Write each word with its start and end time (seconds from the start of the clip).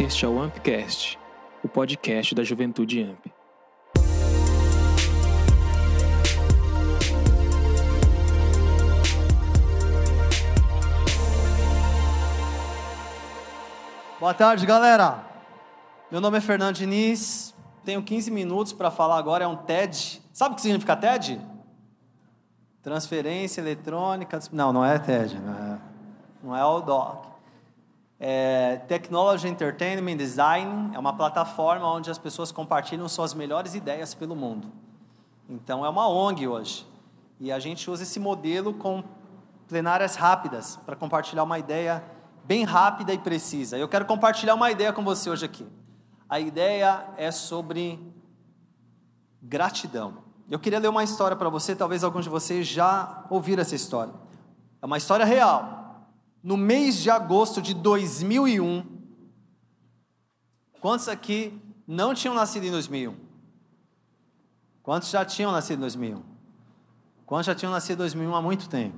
Este 0.00 0.24
é 0.24 0.28
o 0.28 0.40
Ampcast, 0.40 1.18
o 1.62 1.68
podcast 1.68 2.34
da 2.34 2.42
Juventude 2.42 3.02
Amp. 3.02 3.26
Boa 14.18 14.32
tarde, 14.32 14.64
galera. 14.64 15.22
Meu 16.10 16.18
nome 16.18 16.38
é 16.38 16.40
Fernando 16.40 16.76
Diniz. 16.76 17.54
Tenho 17.84 18.02
15 18.02 18.30
minutos 18.30 18.72
para 18.72 18.90
falar 18.90 19.18
agora. 19.18 19.44
É 19.44 19.46
um 19.46 19.56
TED. 19.56 20.22
Sabe 20.32 20.52
o 20.52 20.56
que 20.56 20.62
significa 20.62 20.96
TED? 20.96 21.38
Transferência 22.82 23.60
eletrônica. 23.60 24.38
Não, 24.50 24.72
não 24.72 24.82
é 24.82 24.98
TED. 24.98 25.38
Não 25.38 25.52
é, 25.52 25.78
não 26.42 26.56
é 26.56 26.64
o 26.64 26.80
DOC. 26.80 27.29
É 28.22 28.76
Technology 28.86 29.48
Entertainment 29.48 30.18
Design. 30.18 30.94
É 30.94 30.98
uma 30.98 31.14
plataforma 31.14 31.90
onde 31.90 32.10
as 32.10 32.18
pessoas 32.18 32.52
compartilham 32.52 33.08
suas 33.08 33.32
melhores 33.32 33.74
ideias 33.74 34.12
pelo 34.12 34.36
mundo. 34.36 34.70
Então, 35.48 35.84
é 35.84 35.88
uma 35.88 36.06
ONG 36.06 36.46
hoje. 36.46 36.86
E 37.40 37.50
a 37.50 37.58
gente 37.58 37.90
usa 37.90 38.02
esse 38.02 38.20
modelo 38.20 38.74
com 38.74 39.02
plenárias 39.66 40.16
rápidas 40.16 40.76
para 40.84 40.94
compartilhar 40.94 41.44
uma 41.44 41.58
ideia 41.58 42.04
bem 42.44 42.64
rápida 42.64 43.14
e 43.14 43.18
precisa. 43.18 43.78
Eu 43.78 43.88
quero 43.88 44.04
compartilhar 44.04 44.54
uma 44.54 44.70
ideia 44.70 44.92
com 44.92 45.02
você 45.02 45.30
hoje 45.30 45.46
aqui. 45.46 45.66
A 46.28 46.38
ideia 46.38 47.06
é 47.16 47.30
sobre 47.30 47.98
gratidão. 49.40 50.18
Eu 50.50 50.58
queria 50.58 50.78
ler 50.78 50.88
uma 50.88 51.02
história 51.02 51.36
para 51.36 51.48
você, 51.48 51.74
talvez 51.74 52.04
alguns 52.04 52.24
de 52.24 52.30
vocês 52.30 52.66
já 52.66 53.24
ouviram 53.30 53.62
essa 53.62 53.74
história. 53.74 54.12
É 54.82 54.86
uma 54.86 54.98
história 54.98 55.24
real. 55.24 55.79
No 56.42 56.56
mês 56.56 56.96
de 56.96 57.10
agosto 57.10 57.60
de 57.60 57.74
2001, 57.74 58.84
quantos 60.80 61.08
aqui 61.08 61.60
não 61.86 62.14
tinham 62.14 62.34
nascido 62.34 62.64
em 62.64 62.70
2001? 62.70 63.14
Quantos 64.82 65.10
já 65.10 65.24
tinham 65.24 65.52
nascido 65.52 65.78
em 65.78 65.82
2001? 65.82 66.22
Quantos 67.26 67.46
já 67.46 67.54
tinham 67.54 67.70
nascido 67.70 67.96
em 67.96 67.98
2001 67.98 68.34
há 68.34 68.42
muito 68.42 68.68
tempo? 68.68 68.96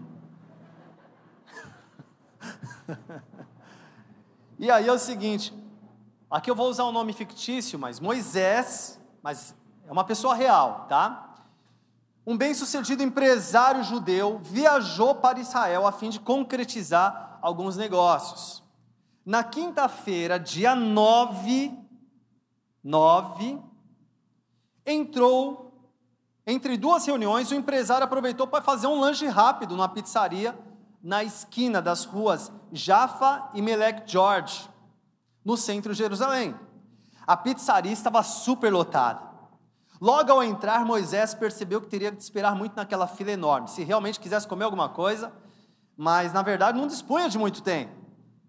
E 4.59 4.71
aí 4.71 4.87
é 4.87 4.93
o 4.93 4.99
seguinte, 4.99 5.53
aqui 6.31 6.49
eu 6.49 6.55
vou 6.55 6.69
usar 6.69 6.85
um 6.85 6.93
nome 6.93 7.13
fictício, 7.13 7.77
mas 7.81 7.99
Moisés, 7.99 9.01
mas 9.21 9.57
é 9.89 9.91
uma 9.91 10.05
pessoa 10.05 10.37
real, 10.37 10.87
tá? 10.89 11.35
Um 12.25 12.37
bem-sucedido 12.37 13.03
empresário 13.03 13.83
judeu 13.83 14.39
viajou 14.41 15.17
para 15.17 15.41
Israel 15.41 15.85
a 15.85 15.91
fim 15.91 16.11
de 16.11 16.21
concretizar 16.21 17.32
alguns 17.43 17.77
negócios. 17.77 18.63
Na 19.27 19.45
quinta-feira, 19.45 20.39
dia 20.39 20.75
9, 20.75 21.77
9, 22.83 23.59
entrou 24.87 25.63
entre 26.47 26.77
duas 26.77 27.07
reuniões, 27.07 27.51
o 27.51 27.55
empresário 27.55 28.05
aproveitou 28.05 28.47
para 28.47 28.65
fazer 28.65 28.87
um 28.87 28.99
lanche 28.99 29.27
rápido 29.27 29.77
numa 29.77 29.89
pizzaria 29.89 30.59
na 31.03 31.23
esquina 31.23 31.81
das 31.83 32.05
ruas 32.05 32.51
Jaffa 32.73 33.49
e 33.55 33.63
Melek 33.63 34.11
George, 34.11 34.69
no 35.45 35.57
centro 35.57 35.93
de 35.93 35.99
Jerusalém. 35.99 36.55
A 37.27 37.37
pizzaria 37.37 37.93
estava 37.93 38.23
super 38.23 38.73
lotada. 38.73 39.31
Logo 40.01 40.33
ao 40.33 40.43
entrar, 40.43 40.85
Moisés 40.85 41.33
percebeu 41.33 41.81
que 41.81 41.87
teria 41.87 42.11
que 42.11 42.21
esperar 42.21 42.57
muito 42.57 42.75
naquela 42.75 43.07
fila 43.07 43.31
enorme, 43.31 43.69
se 43.69 43.85
realmente 43.85 44.19
quisesse 44.19 44.49
comer 44.49 44.65
alguma 44.65 44.89
coisa, 44.89 45.33
mas 45.97 46.33
na 46.33 46.43
verdade 46.43 46.79
não 46.79 46.87
dispunha 46.87 47.29
de 47.29 47.39
muito 47.39 47.63
tempo. 47.63 47.93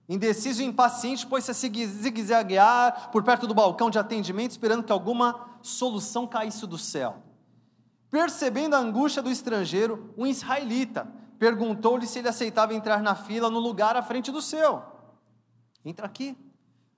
Indeciso 0.08 0.62
e 0.62 0.66
impaciente, 0.66 1.26
pôs-se 1.26 1.52
a 1.52 1.54
zigue-zaguear 1.54 3.10
por 3.12 3.24
perto 3.24 3.48
do 3.48 3.54
balcão 3.54 3.90
de 3.90 3.98
atendimento, 3.98 4.52
esperando 4.52 4.84
que 4.84 4.92
alguma 4.92 5.58
solução 5.62 6.28
caísse 6.28 6.68
do 6.68 6.78
céu. 6.78 7.24
Percebendo 8.12 8.76
a 8.76 8.80
angústia 8.80 9.22
do 9.22 9.32
estrangeiro, 9.32 10.14
um 10.18 10.28
israelita 10.28 11.08
perguntou-lhe 11.40 12.06
se 12.06 12.20
ele 12.20 12.28
aceitava 12.28 12.74
entrar 12.74 13.02
na 13.02 13.16
fila 13.16 13.50
no 13.50 13.60
lugar 13.60 13.98
à 13.98 14.04
frente 14.04 14.32
do 14.32 14.42
seu. 14.42 14.84
Entra 15.84 16.06
aqui. 16.06 16.38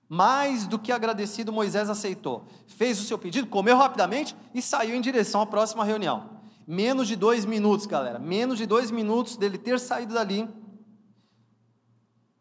Mais 0.08 0.66
do 0.66 0.78
que 0.78 0.92
agradecido, 0.92 1.52
Moisés 1.52 1.90
aceitou. 1.90 2.44
Fez 2.68 3.00
o 3.00 3.02
seu 3.02 3.18
pedido, 3.18 3.48
comeu 3.48 3.76
rapidamente 3.76 4.36
e 4.54 4.62
saiu 4.62 4.94
em 4.94 5.00
direção 5.00 5.40
à 5.40 5.46
próxima 5.46 5.84
reunião. 5.84 6.35
Menos 6.66 7.06
de 7.06 7.14
dois 7.14 7.44
minutos, 7.44 7.86
galera. 7.86 8.18
Menos 8.18 8.58
de 8.58 8.66
dois 8.66 8.90
minutos 8.90 9.36
dele 9.36 9.56
ter 9.56 9.78
saído 9.78 10.14
dali. 10.14 10.48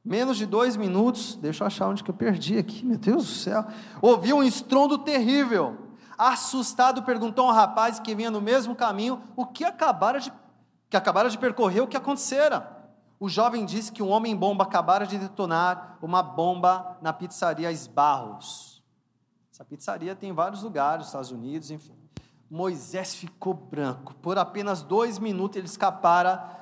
Menos 0.04 0.38
de 0.38 0.46
dois 0.46 0.76
minutos. 0.76 1.36
Deixa 1.36 1.64
eu 1.64 1.68
achar 1.68 1.88
onde 1.88 2.04
que 2.04 2.10
eu 2.10 2.16
perdi 2.16 2.58
aqui. 2.58 2.84
Meu 2.84 2.98
Deus 2.98 3.26
do 3.26 3.32
céu. 3.32 3.66
Ouviu 4.02 4.38
um 4.38 4.44
estrondo 4.44 4.98
terrível. 4.98 5.78
Assustado, 6.18 7.04
perguntou 7.04 7.48
ao 7.48 7.54
rapaz 7.54 8.00
que 8.00 8.16
vinha 8.16 8.32
no 8.32 8.42
mesmo 8.42 8.76
caminho 8.76 9.22
o 9.36 9.46
que 9.46 9.64
acabara 9.64 10.20
de 10.20 10.32
que 10.90 10.96
acabara 10.96 11.30
de 11.30 11.38
percorrer 11.38 11.82
o 11.82 11.88
que 11.88 11.98
acontecera. 11.98 12.76
O 13.20 13.28
jovem 13.28 13.66
disse 13.66 13.92
que 13.92 14.04
um 14.04 14.10
homem-bomba 14.10 14.64
acabara 14.64 15.06
de 15.06 15.18
detonar 15.18 15.98
uma 16.02 16.22
bomba 16.22 16.98
na 17.02 17.12
pizzaria 17.12 17.72
Esbarros. 17.72 18.84
Essa 19.52 19.66
pizzaria 19.66 20.16
tem 20.16 20.30
em 20.30 20.34
vários 20.34 20.64
lugares, 20.64 21.08
Estados 21.08 21.32
Unidos, 21.32 21.72
enfim. 21.72 21.96
Moisés 22.50 23.16
ficou 23.16 23.54
branco. 23.54 24.14
Por 24.16 24.38
apenas 24.38 24.82
dois 24.82 25.20
minutos 25.20 25.58
ele 25.58 25.66
escapara 25.66 26.56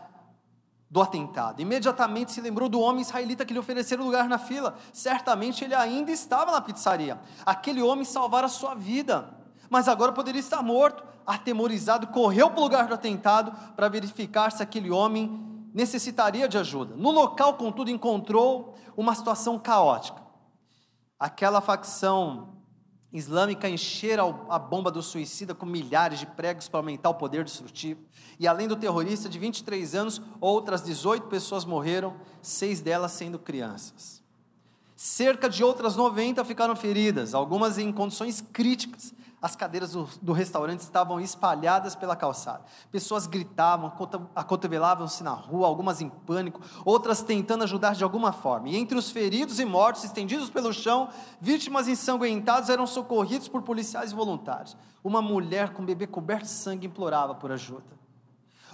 do 0.90 1.02
atentado. 1.02 1.60
Imediatamente 1.60 2.32
se 2.32 2.40
lembrou 2.40 2.70
do 2.70 2.80
homem 2.80 3.02
israelita 3.02 3.44
que 3.44 3.52
lhe 3.52 3.60
oferecera 3.60 4.04
lugar 4.04 4.30
na 4.30 4.38
fila. 4.38 4.76
Certamente 4.94 5.64
ele 5.64 5.74
ainda 5.74 6.12
estava 6.12 6.52
na 6.52 6.62
pizzaria. 6.62 7.20
Aquele 7.46 7.82
homem 7.82 8.06
salvara 8.06 8.48
sua 8.48 8.76
vida, 8.76 9.36
mas 9.70 9.88
agora 9.88 10.12
poderia 10.12 10.40
estar 10.40 10.62
morto 10.62 11.04
atemorizado, 11.26 12.08
correu 12.08 12.50
para 12.50 12.60
o 12.60 12.64
lugar 12.64 12.88
do 12.88 12.94
atentado 12.94 13.52
para 13.76 13.90
verificar 13.90 14.52
se 14.52 14.62
aquele 14.62 14.92
homem 14.92 15.54
necessitaria 15.74 16.48
de 16.48 16.58
ajuda. 16.58 16.96
No 16.96 17.10
local, 17.10 17.56
contudo, 17.56 17.90
encontrou 17.90 18.76
uma 18.96 19.16
situação 19.16 19.58
caótica. 19.58 20.22
Aquela 21.20 21.60
facção 21.60 22.53
islâmica 23.14 23.70
enchera 23.70 24.24
a 24.50 24.58
bomba 24.58 24.90
do 24.90 25.04
suicida 25.04 25.54
com 25.54 25.66
milhares 25.66 26.20
de 26.20 26.26
pregos 26.26 26.68
para 26.68 26.80
aumentar 26.80 27.10
o 27.12 27.16
poder 27.16 27.44
destrutivo. 27.44 28.02
E 28.40 28.48
além 28.48 28.68
do 28.68 28.76
terrorista 28.76 29.30
de 29.30 29.38
23 29.38 29.94
anos, 29.94 30.22
outras 30.42 30.82
18 30.82 31.28
pessoas 31.28 31.64
morreram, 31.64 32.16
seis 32.42 32.82
delas 32.82 33.12
sendo 33.12 33.38
crianças. 33.38 34.22
Cerca 34.96 35.48
de 35.48 35.64
outras 35.64 35.96
90 35.96 36.44
ficaram 36.44 36.76
feridas, 36.76 37.36
algumas 37.36 37.78
em 37.78 37.92
condições 37.92 38.42
críticas, 38.42 39.14
as 39.44 39.58
cadeiras 39.58 39.92
do, 39.92 40.08
do, 40.22 40.32
restaurante 40.32 40.80
estavam 40.80 41.20
espalhadas 41.20 41.98
pela 41.98 42.16
calçada. 42.16 42.64
Pessoas 42.90 43.28
gritavam, 43.28 43.92
acotovelavam-se 44.34 45.22
na 45.22 45.34
rua, 45.34 45.68
algumas 45.68 46.00
em 46.00 46.08
pânico, 46.08 46.62
outras 46.86 47.22
tentando 47.22 47.66
ajudar 47.66 47.94
de 47.94 48.06
alguma 48.06 48.32
forma. 48.32 48.70
E 48.70 48.78
entre 48.78 48.98
os 48.98 49.12
feridos 49.12 49.60
e 49.60 49.66
mortos, 49.66 50.06
estendidos 50.06 50.50
pelo 50.50 50.72
chão, 50.72 51.10
vítimas 51.42 51.90
ensanguentadas 51.90 52.70
eram 52.70 52.88
socorridos 52.88 53.50
por 53.50 53.64
policiais 53.64 54.14
voluntários. 54.14 54.78
Uma 55.04 55.22
mulher 55.22 55.74
com 55.74 55.84
bebê 55.84 56.08
coberto 56.08 56.44
de 56.44 56.50
sangue 56.50 56.88
implorava 56.88 57.36
por 57.36 57.52
ajuda. 57.52 58.02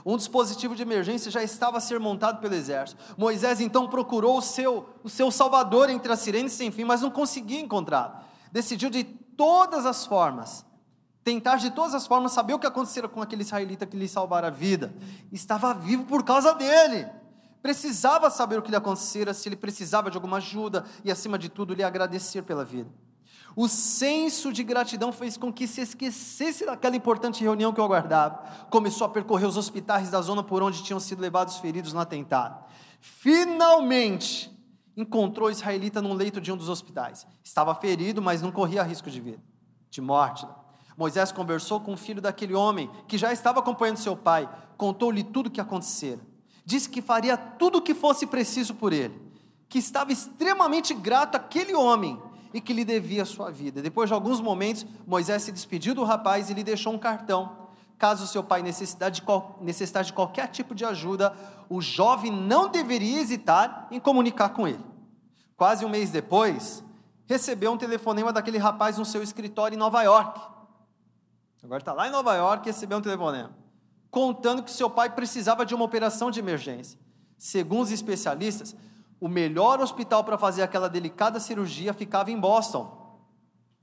Um 0.05 0.17
dispositivo 0.17 0.75
de 0.75 0.83
emergência 0.83 1.31
já 1.31 1.41
estava 1.41 1.79
a 1.79 1.81
ser 1.81 1.99
montado 1.99 2.39
pelo 2.39 2.53
exército. 2.53 3.01
Moisés 3.17 3.59
então 3.59 3.87
procurou 3.87 4.37
o 4.37 4.41
seu, 4.41 4.87
o 5.03 5.09
seu 5.09 5.31
salvador 5.31 5.89
entre 5.89 6.13
as 6.13 6.19
sirenes 6.19 6.53
sem 6.53 6.69
fim, 6.69 6.83
mas 6.83 7.01
não 7.01 7.09
conseguia 7.09 7.59
encontrar. 7.59 8.29
Decidiu 8.51 8.91
de 8.91 9.17
todas 9.39 9.85
as 9.85 10.05
formas, 10.05 10.65
tentar 11.23 11.55
de 11.55 11.71
todas 11.71 11.95
as 11.95 12.05
formas 12.05 12.33
saber 12.33 12.53
o 12.53 12.59
que 12.59 12.67
acontecera 12.67 13.07
com 13.07 13.21
aquele 13.21 13.41
israelita 13.41 13.85
que 13.85 13.95
lhe 13.95 14.05
salvara 14.05 14.47
a 14.47 14.49
vida. 14.49 14.93
Estava 15.31 15.73
vivo 15.73 16.03
por 16.03 16.25
causa 16.25 16.53
dele. 16.53 17.07
Precisava 17.61 18.29
saber 18.29 18.59
o 18.59 18.61
que 18.61 18.69
lhe 18.69 18.75
acontecera, 18.75 19.33
se 19.33 19.47
ele 19.47 19.55
precisava 19.55 20.11
de 20.11 20.17
alguma 20.17 20.37
ajuda 20.37 20.83
e, 21.05 21.11
acima 21.11 21.39
de 21.39 21.47
tudo, 21.47 21.73
lhe 21.73 21.83
agradecer 21.83 22.41
pela 22.41 22.65
vida. 22.65 22.89
O 23.55 23.69
senso 23.69 24.51
de 24.51 24.61
gratidão 24.61 25.13
fez 25.13 25.37
com 25.37 25.53
que 25.53 25.67
se 25.67 25.79
esquecesse 25.79 26.65
daquela 26.65 26.97
importante 26.97 27.41
reunião 27.41 27.71
que 27.71 27.79
eu 27.79 27.85
aguardava. 27.85 28.43
Começou 28.69 29.07
a 29.07 29.09
percorrer 29.09 29.45
os 29.45 29.55
hospitais 29.55 30.11
da 30.11 30.21
zona 30.21 30.43
por 30.43 30.61
onde 30.61 30.83
tinham 30.83 30.99
sido 30.99 31.21
levados 31.21 31.59
feridos 31.59 31.93
no 31.93 32.01
atentado. 32.01 32.61
Finalmente, 32.99 34.51
encontrou 35.01 35.47
o 35.47 35.51
israelita 35.51 36.01
num 36.01 36.13
leito 36.13 36.41
de 36.41 36.51
um 36.51 36.57
dos 36.57 36.67
hospitais. 36.67 37.25
Estava 37.41 37.73
ferido, 37.73 38.21
mas 38.21 38.41
não 38.41 38.51
corria 38.51 38.83
risco 38.83 39.09
de 39.09 39.21
vida, 39.21 39.39
de 39.89 40.01
morte. 40.01 40.45
Moisés 40.97 41.31
conversou 41.31 41.79
com 41.79 41.93
o 41.93 41.97
filho 41.97 42.21
daquele 42.21 42.53
homem 42.53 42.89
que 43.07 43.17
já 43.17 43.31
estava 43.31 43.59
acompanhando 43.59 43.97
seu 43.97 44.17
pai, 44.17 44.49
contou-lhe 44.75 45.23
tudo 45.23 45.47
o 45.47 45.49
que 45.49 45.61
acontecera. 45.61 46.19
Disse 46.65 46.89
que 46.89 47.01
faria 47.01 47.37
tudo 47.37 47.77
o 47.77 47.81
que 47.81 47.95
fosse 47.95 48.27
preciso 48.27 48.75
por 48.75 48.91
ele, 48.91 49.17
que 49.69 49.79
estava 49.79 50.11
extremamente 50.11 50.93
grato 50.93 51.35
àquele 51.35 51.73
homem 51.73 52.21
e 52.53 52.59
que 52.59 52.73
lhe 52.73 52.83
devia 52.83 53.23
a 53.23 53.25
sua 53.25 53.49
vida. 53.49 53.81
Depois 53.81 54.09
de 54.09 54.13
alguns 54.13 54.41
momentos, 54.41 54.85
Moisés 55.07 55.43
se 55.43 55.51
despediu 55.53 55.95
do 55.95 56.03
rapaz 56.03 56.49
e 56.49 56.53
lhe 56.53 56.63
deixou 56.63 56.93
um 56.93 56.99
cartão 56.99 57.69
Caso 57.99 58.25
seu 58.25 58.41
pai 58.41 58.61
necessitasse 58.61 60.05
de, 60.05 60.13
qualquer 60.13 60.47
tipo 60.47 60.73
de 60.73 60.85
ajuda, 60.85 61.35
o 61.67 61.81
jovem 61.81 62.31
não 62.31 62.69
deveria 62.69 63.19
hesitar 63.19 63.89
em 63.91 63.99
comunicar 63.99 64.49
com 64.49 64.65
ele. 64.65 64.79
Quase 65.59 65.83
um 65.83 65.89
mês 65.89 66.09
depois, 66.09 66.81
recebeu 67.27 67.73
um 67.73 67.77
telefonema 67.77 68.31
daquele 68.31 68.57
rapaz 68.57 68.97
no 68.97 69.03
seu 69.03 69.21
escritório 69.21 69.75
em 69.75 69.77
Nova 69.77 70.01
York. 70.01 70.39
Agora 71.61 71.81
está 71.81 71.91
lá 71.91 72.07
em 72.07 72.11
Nova 72.11 72.33
York 72.33 72.65
e 72.65 72.71
recebeu 72.71 72.97
um 72.97 73.01
telefonema, 73.01 73.51
contando 74.09 74.63
que 74.63 74.71
seu 74.71 74.89
pai 74.89 75.09
precisava 75.09 75.65
de 75.65 75.75
uma 75.75 75.83
operação 75.83 76.31
de 76.31 76.39
emergência. 76.39 76.97
Segundo 77.37 77.83
os 77.83 77.91
especialistas, 77.91 78.73
o 79.19 79.27
melhor 79.27 79.81
hospital 79.81 80.23
para 80.23 80.37
fazer 80.37 80.61
aquela 80.61 80.87
delicada 80.87 81.41
cirurgia 81.41 81.93
ficava 81.93 82.31
em 82.31 82.39
Boston, 82.39 83.19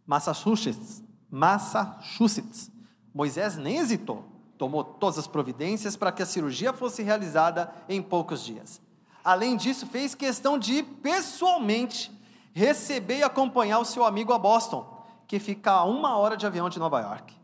Massachusetts. 0.07 1.05
Massachusetts. 1.31 2.71
Moisés 3.13 3.59
nem 3.59 3.77
hesitou, 3.77 4.25
tomou 4.57 4.83
todas 4.83 5.19
as 5.19 5.27
providências 5.27 5.95
para 5.95 6.11
que 6.11 6.23
a 6.23 6.27
cirurgia 6.27 6.73
fosse 6.73 7.03
realizada 7.03 7.71
em 7.87 8.01
poucos 8.01 8.43
dias. 8.43 8.81
Além 9.27 9.57
disso, 9.57 9.89
fez 9.89 10.15
questão 10.15 10.57
de 10.57 10.75
ir 10.75 10.83
pessoalmente 10.85 12.13
receber 12.55 13.19
e 13.19 13.23
acompanhar 13.25 13.81
o 13.81 13.85
seu 13.85 14.05
amigo 14.05 14.33
a 14.33 14.39
Boston, 14.39 15.05
que 15.27 15.41
fica 15.41 15.73
a 15.73 15.85
uma 15.85 16.17
hora 16.17 16.37
de 16.37 16.47
avião 16.47 16.69
de 16.69 16.79
Nova 16.79 17.01
York. 17.01 17.35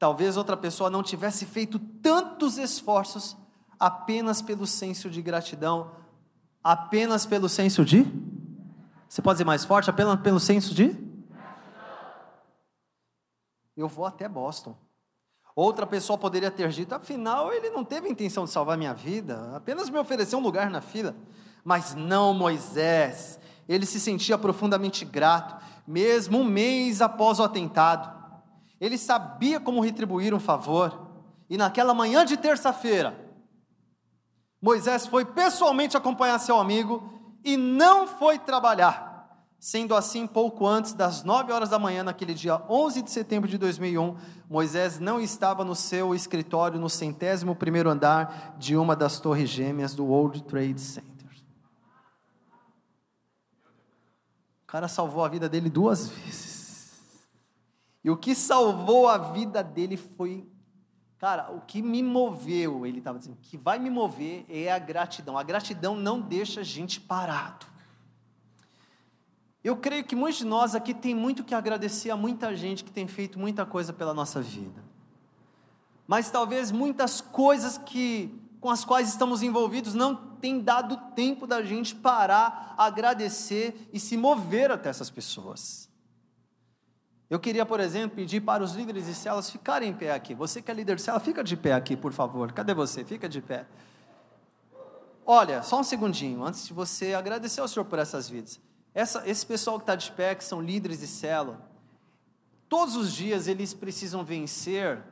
Talvez 0.00 0.36
outra 0.36 0.56
pessoa 0.56 0.90
não 0.90 1.04
tivesse 1.04 1.46
feito 1.46 1.78
tantos 1.78 2.58
esforços 2.58 3.36
apenas 3.78 4.42
pelo 4.42 4.66
senso 4.66 5.08
de 5.08 5.22
gratidão, 5.22 5.92
apenas 6.62 7.24
pelo 7.24 7.48
senso 7.48 7.84
de? 7.84 8.04
Você 9.08 9.22
pode 9.22 9.36
dizer 9.36 9.44
mais 9.44 9.64
forte? 9.64 9.88
Apenas 9.88 10.18
pelo 10.18 10.40
senso 10.40 10.74
de? 10.74 10.92
Eu 13.76 13.86
vou 13.86 14.06
até 14.06 14.28
Boston. 14.28 14.76
Outra 15.56 15.86
pessoa 15.86 16.18
poderia 16.18 16.50
ter 16.50 16.68
dito, 16.68 16.94
afinal, 16.94 17.50
ele 17.50 17.70
não 17.70 17.82
teve 17.82 18.10
intenção 18.10 18.44
de 18.44 18.50
salvar 18.50 18.76
minha 18.76 18.92
vida, 18.92 19.56
apenas 19.56 19.88
me 19.88 19.98
ofereceu 19.98 20.38
um 20.38 20.42
lugar 20.42 20.68
na 20.68 20.82
fila. 20.82 21.16
Mas 21.64 21.94
não 21.94 22.34
Moisés, 22.34 23.40
ele 23.66 23.86
se 23.86 23.98
sentia 23.98 24.36
profundamente 24.36 25.02
grato, 25.02 25.56
mesmo 25.88 26.38
um 26.40 26.44
mês 26.44 27.00
após 27.00 27.40
o 27.40 27.42
atentado. 27.42 28.14
Ele 28.78 28.98
sabia 28.98 29.58
como 29.58 29.80
retribuir 29.80 30.34
um 30.34 30.38
favor, 30.38 31.08
e 31.48 31.56
naquela 31.56 31.94
manhã 31.94 32.22
de 32.22 32.36
terça-feira, 32.36 33.18
Moisés 34.60 35.06
foi 35.06 35.24
pessoalmente 35.24 35.96
acompanhar 35.96 36.38
seu 36.38 36.58
amigo 36.58 37.02
e 37.42 37.56
não 37.56 38.06
foi 38.06 38.38
trabalhar. 38.38 39.05
Sendo 39.58 39.94
assim, 39.94 40.26
pouco 40.26 40.66
antes 40.66 40.92
das 40.92 41.24
nove 41.24 41.50
horas 41.50 41.70
da 41.70 41.78
manhã, 41.78 42.02
naquele 42.02 42.34
dia 42.34 42.62
11 42.68 43.02
de 43.02 43.10
setembro 43.10 43.48
de 43.48 43.58
2001, 43.58 44.16
Moisés 44.48 45.00
não 45.00 45.20
estava 45.20 45.64
no 45.64 45.74
seu 45.74 46.14
escritório 46.14 46.78
no 46.78 46.88
centésimo 46.88 47.56
primeiro 47.56 47.90
andar 47.90 48.56
de 48.58 48.76
uma 48.76 48.94
das 48.94 49.18
torres 49.18 49.48
gêmeas 49.48 49.94
do 49.94 50.04
World 50.04 50.42
Trade 50.44 50.80
Center. 50.80 51.30
O 54.62 54.66
cara 54.66 54.88
salvou 54.88 55.24
a 55.24 55.28
vida 55.28 55.48
dele 55.48 55.70
duas 55.70 56.08
vezes. 56.08 57.26
E 58.04 58.10
o 58.10 58.16
que 58.16 58.34
salvou 58.34 59.08
a 59.08 59.18
vida 59.18 59.64
dele 59.64 59.96
foi 59.96 60.46
Cara, 61.18 61.50
o 61.50 61.62
que 61.62 61.80
me 61.80 62.02
moveu, 62.02 62.84
ele 62.84 62.98
estava 62.98 63.18
dizendo, 63.18 63.34
o 63.34 63.40
que 63.40 63.56
vai 63.56 63.78
me 63.78 63.88
mover 63.88 64.44
é 64.50 64.70
a 64.70 64.78
gratidão. 64.78 65.38
A 65.38 65.42
gratidão 65.42 65.96
não 65.96 66.20
deixa 66.20 66.60
a 66.60 66.64
gente 66.64 67.00
parado. 67.00 67.66
Eu 69.66 69.76
creio 69.76 70.04
que 70.04 70.14
muitos 70.14 70.38
de 70.38 70.44
nós 70.44 70.76
aqui 70.76 70.94
tem 70.94 71.12
muito 71.12 71.42
que 71.42 71.52
agradecer 71.52 72.08
a 72.10 72.16
muita 72.16 72.54
gente 72.54 72.84
que 72.84 72.90
tem 72.92 73.08
feito 73.08 73.36
muita 73.36 73.66
coisa 73.66 73.92
pela 73.92 74.14
nossa 74.14 74.40
vida. 74.40 74.80
Mas 76.06 76.30
talvez 76.30 76.70
muitas 76.70 77.20
coisas 77.20 77.76
que 77.76 78.32
com 78.60 78.70
as 78.70 78.84
quais 78.84 79.08
estamos 79.08 79.42
envolvidos 79.42 79.92
não 79.92 80.14
tem 80.14 80.60
dado 80.60 80.96
tempo 81.16 81.48
da 81.48 81.64
gente 81.64 81.96
parar, 81.96 82.76
agradecer 82.78 83.88
e 83.92 83.98
se 83.98 84.16
mover 84.16 84.70
até 84.70 84.88
essas 84.88 85.10
pessoas. 85.10 85.90
Eu 87.28 87.40
queria, 87.40 87.66
por 87.66 87.80
exemplo, 87.80 88.14
pedir 88.14 88.42
para 88.42 88.62
os 88.62 88.72
líderes 88.72 89.06
de 89.06 89.16
células 89.16 89.50
ficarem 89.50 89.90
em 89.90 89.94
pé 89.94 90.12
aqui. 90.12 90.32
Você 90.32 90.62
que 90.62 90.70
é 90.70 90.74
líder 90.74 90.94
de 90.94 91.02
célula, 91.02 91.18
fica 91.18 91.42
de 91.42 91.56
pé 91.56 91.72
aqui, 91.72 91.96
por 91.96 92.12
favor. 92.12 92.52
Cadê 92.52 92.72
você? 92.72 93.04
Fica 93.04 93.28
de 93.28 93.42
pé. 93.42 93.66
Olha, 95.26 95.60
só 95.64 95.80
um 95.80 95.82
segundinho, 95.82 96.44
antes 96.44 96.68
de 96.68 96.72
você 96.72 97.14
agradecer 97.14 97.60
ao 97.60 97.66
Senhor 97.66 97.84
por 97.84 97.98
essas 97.98 98.28
vidas. 98.28 98.64
Essa, 98.96 99.28
esse 99.28 99.44
pessoal 99.44 99.76
que 99.76 99.82
está 99.82 99.94
de 99.94 100.10
pé, 100.10 100.34
que 100.34 100.42
são 100.42 100.58
líderes 100.58 101.00
de 101.00 101.06
célula, 101.06 101.60
todos 102.66 102.96
os 102.96 103.12
dias 103.12 103.46
eles 103.46 103.74
precisam 103.74 104.24
vencer, 104.24 105.02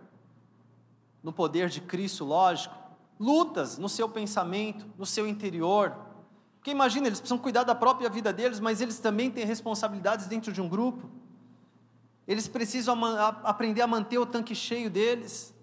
no 1.23 1.31
poder 1.35 1.69
de 1.69 1.83
Cristo, 1.83 2.25
lógico, 2.25 2.75
lutas 3.21 3.77
no 3.77 3.87
seu 3.87 4.09
pensamento, 4.09 4.87
no 4.97 5.05
seu 5.05 5.29
interior. 5.29 5.95
Porque 6.57 6.71
imagina, 6.71 7.09
eles 7.09 7.21
precisam 7.21 7.37
cuidar 7.37 7.65
da 7.65 7.75
própria 7.75 8.09
vida 8.09 8.33
deles, 8.33 8.59
mas 8.59 8.81
eles 8.81 8.99
também 8.99 9.31
têm 9.31 9.45
responsabilidades 9.45 10.29
dentro 10.29 10.51
de 10.51 10.63
um 10.63 10.69
grupo. 10.69 11.11
Eles 12.27 12.49
precisam 12.49 12.99
aprender 13.45 13.83
a 13.83 13.87
manter 13.87 14.17
o 14.17 14.25
tanque 14.25 14.55
cheio 14.55 14.89
deles. 14.89 15.55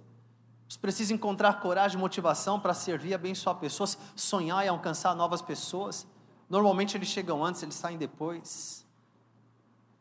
Eles 0.66 0.78
precisam 0.78 1.16
encontrar 1.16 1.60
coragem 1.60 1.98
e 1.98 2.00
motivação 2.00 2.60
para 2.60 2.76
servir 2.76 3.10
e 3.10 3.14
abençoar 3.16 3.56
pessoas, 3.56 3.98
sonhar 4.16 4.64
e 4.64 4.68
alcançar 4.68 5.16
novas 5.16 5.42
pessoas. 5.42 6.06
Normalmente 6.52 6.98
eles 6.98 7.08
chegam 7.08 7.46
antes, 7.46 7.64
eles 7.64 7.76
saem 7.76 7.98
depois. 7.98 8.86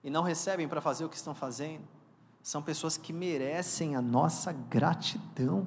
E 0.03 0.11
não 0.11 0.25
recebem 0.25 0.67
para 0.67 0.81
fazer 0.81 1.05
o 1.05 1.09
que 1.09 1.15
estão 1.15 1.33
fazendo. 1.33 1.87
São 2.43 2.61
pessoas 2.61 2.97
que 2.97 3.13
merecem 3.13 3.95
a 3.95 4.03
nossa 4.03 4.51
gratidão. 4.51 5.65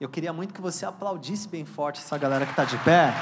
Eu 0.00 0.08
queria 0.08 0.32
muito 0.32 0.52
que 0.52 0.60
você 0.60 0.84
aplaudisse 0.84 1.46
bem 1.46 1.64
forte 1.64 2.00
essa 2.00 2.18
galera 2.18 2.44
que 2.44 2.50
está 2.50 2.64
de 2.64 2.76
pé. 2.78 3.14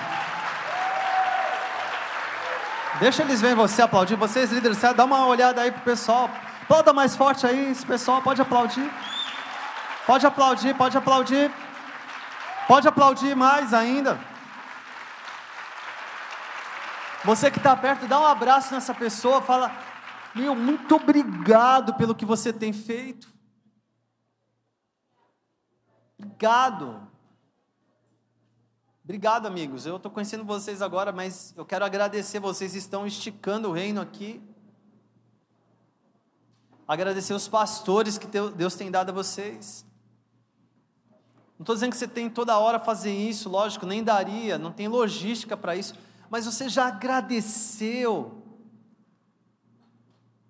Deixa 3.01 3.23
eles 3.23 3.43
verem 3.43 3.55
você 3.55 3.83
aplaudir. 3.83 4.17
Vocês, 4.17 4.51
líderes, 4.51 4.81
dá 4.97 5.05
uma 5.05 5.27
olhada 5.27 5.61
aí 5.61 5.71
pro 5.71 5.83
pessoal. 5.83 6.31
Aplauda 6.63 6.95
mais 6.95 7.15
forte 7.15 7.47
aí, 7.47 7.71
esse 7.71 7.85
pessoal 7.85 8.23
pode 8.23 8.41
aplaudir. 8.41 8.91
Pode 10.07 10.25
aplaudir, 10.25 10.75
pode 10.75 10.97
aplaudir. 10.97 11.53
Pode 12.67 12.89
aplaudir 12.89 13.37
mais 13.37 13.75
ainda. 13.75 14.19
Você 17.25 17.51
que 17.51 17.59
está 17.59 17.77
perto, 17.77 18.09
dá 18.09 18.19
um 18.19 18.25
abraço 18.25 18.73
nessa 18.73 18.95
pessoa, 18.95 19.43
fala: 19.43 19.71
Meu, 20.35 20.55
muito 20.55 20.97
obrigado 20.97 21.95
pelo 21.95 22.15
que 22.15 22.25
você 22.25 22.53
tem 22.53 22.73
feito. 22.73 23.29
Obrigado. 26.19 27.09
Obrigado, 29.05 29.47
amigos. 29.47 29.87
Eu 29.87 29.97
estou 29.97 30.11
conhecendo 30.11 30.45
vocês 30.45 30.81
agora, 30.81 31.13
mas 31.13 31.53
eu 31.57 31.65
quero 31.67 31.85
agradecer. 31.85 32.39
Vocês 32.39 32.75
estão 32.75 33.07
esticando 33.07 33.69
o 33.69 33.73
reino 33.73 34.01
aqui. 34.01 34.43
Agradecer 36.87 37.35
os 37.35 37.49
pastores 37.49 38.19
que 38.19 38.27
Deus 38.27 38.75
tem 38.75 38.91
dado 38.91 39.11
a 39.11 39.13
vocês. 39.13 39.85
Não 41.59 41.65
estou 41.65 41.75
dizendo 41.75 41.91
que 41.91 41.99
você 41.99 42.09
tem 42.09 42.31
toda 42.31 42.59
hora 42.59 42.79
fazer 42.79 43.13
isso, 43.13 43.49
lógico, 43.51 43.85
nem 43.85 44.03
daria, 44.03 44.57
não 44.57 44.73
tem 44.73 44.89
logística 44.89 45.57
para 45.57 45.77
isso, 45.77 45.95
mas 46.31 46.47
você 46.47 46.69
já 46.69 46.87
agradeceu 46.87 48.41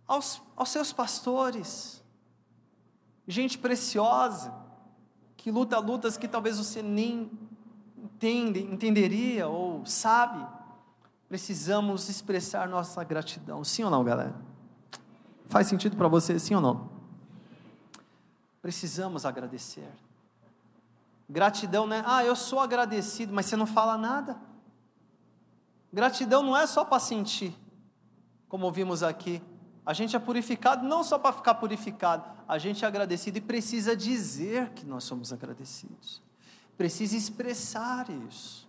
aos, 0.06 0.42
aos 0.54 0.68
seus 0.68 0.92
pastores, 0.92 2.04
gente 3.26 3.56
preciosa, 3.56 4.52
que 5.38 5.50
luta 5.50 5.78
lutas 5.78 6.18
que 6.18 6.28
talvez 6.28 6.58
você 6.58 6.82
nem 6.82 7.30
entende, 7.96 8.60
entenderia 8.60 9.48
ou 9.48 9.86
sabe, 9.86 10.46
precisamos 11.26 12.10
expressar 12.10 12.68
nossa 12.68 13.02
gratidão. 13.02 13.64
Sim 13.64 13.84
ou 13.84 13.90
não, 13.90 14.04
galera? 14.04 14.34
Faz 15.46 15.66
sentido 15.66 15.96
para 15.96 16.08
você, 16.08 16.38
sim 16.38 16.54
ou 16.54 16.60
não? 16.60 16.90
Precisamos 18.60 19.24
agradecer. 19.24 19.88
Gratidão 21.26 21.86
não 21.86 21.96
é, 21.96 22.02
ah, 22.04 22.24
eu 22.24 22.36
sou 22.36 22.60
agradecido, 22.60 23.32
mas 23.32 23.46
você 23.46 23.56
não 23.56 23.66
fala 23.66 23.96
nada. 23.96 24.49
Gratidão 25.92 26.42
não 26.42 26.56
é 26.56 26.66
só 26.66 26.84
para 26.84 27.00
sentir, 27.00 27.54
como 28.48 28.66
ouvimos 28.66 29.02
aqui. 29.02 29.42
A 29.84 29.92
gente 29.92 30.14
é 30.14 30.18
purificado 30.18 30.86
não 30.86 31.02
só 31.02 31.18
para 31.18 31.32
ficar 31.32 31.54
purificado, 31.54 32.24
a 32.46 32.58
gente 32.58 32.84
é 32.84 32.88
agradecido 32.88 33.38
e 33.38 33.40
precisa 33.40 33.96
dizer 33.96 34.70
que 34.70 34.86
nós 34.86 35.04
somos 35.04 35.32
agradecidos 35.32 36.22
precisa 36.80 37.14
expressar 37.14 38.08
isso. 38.26 38.66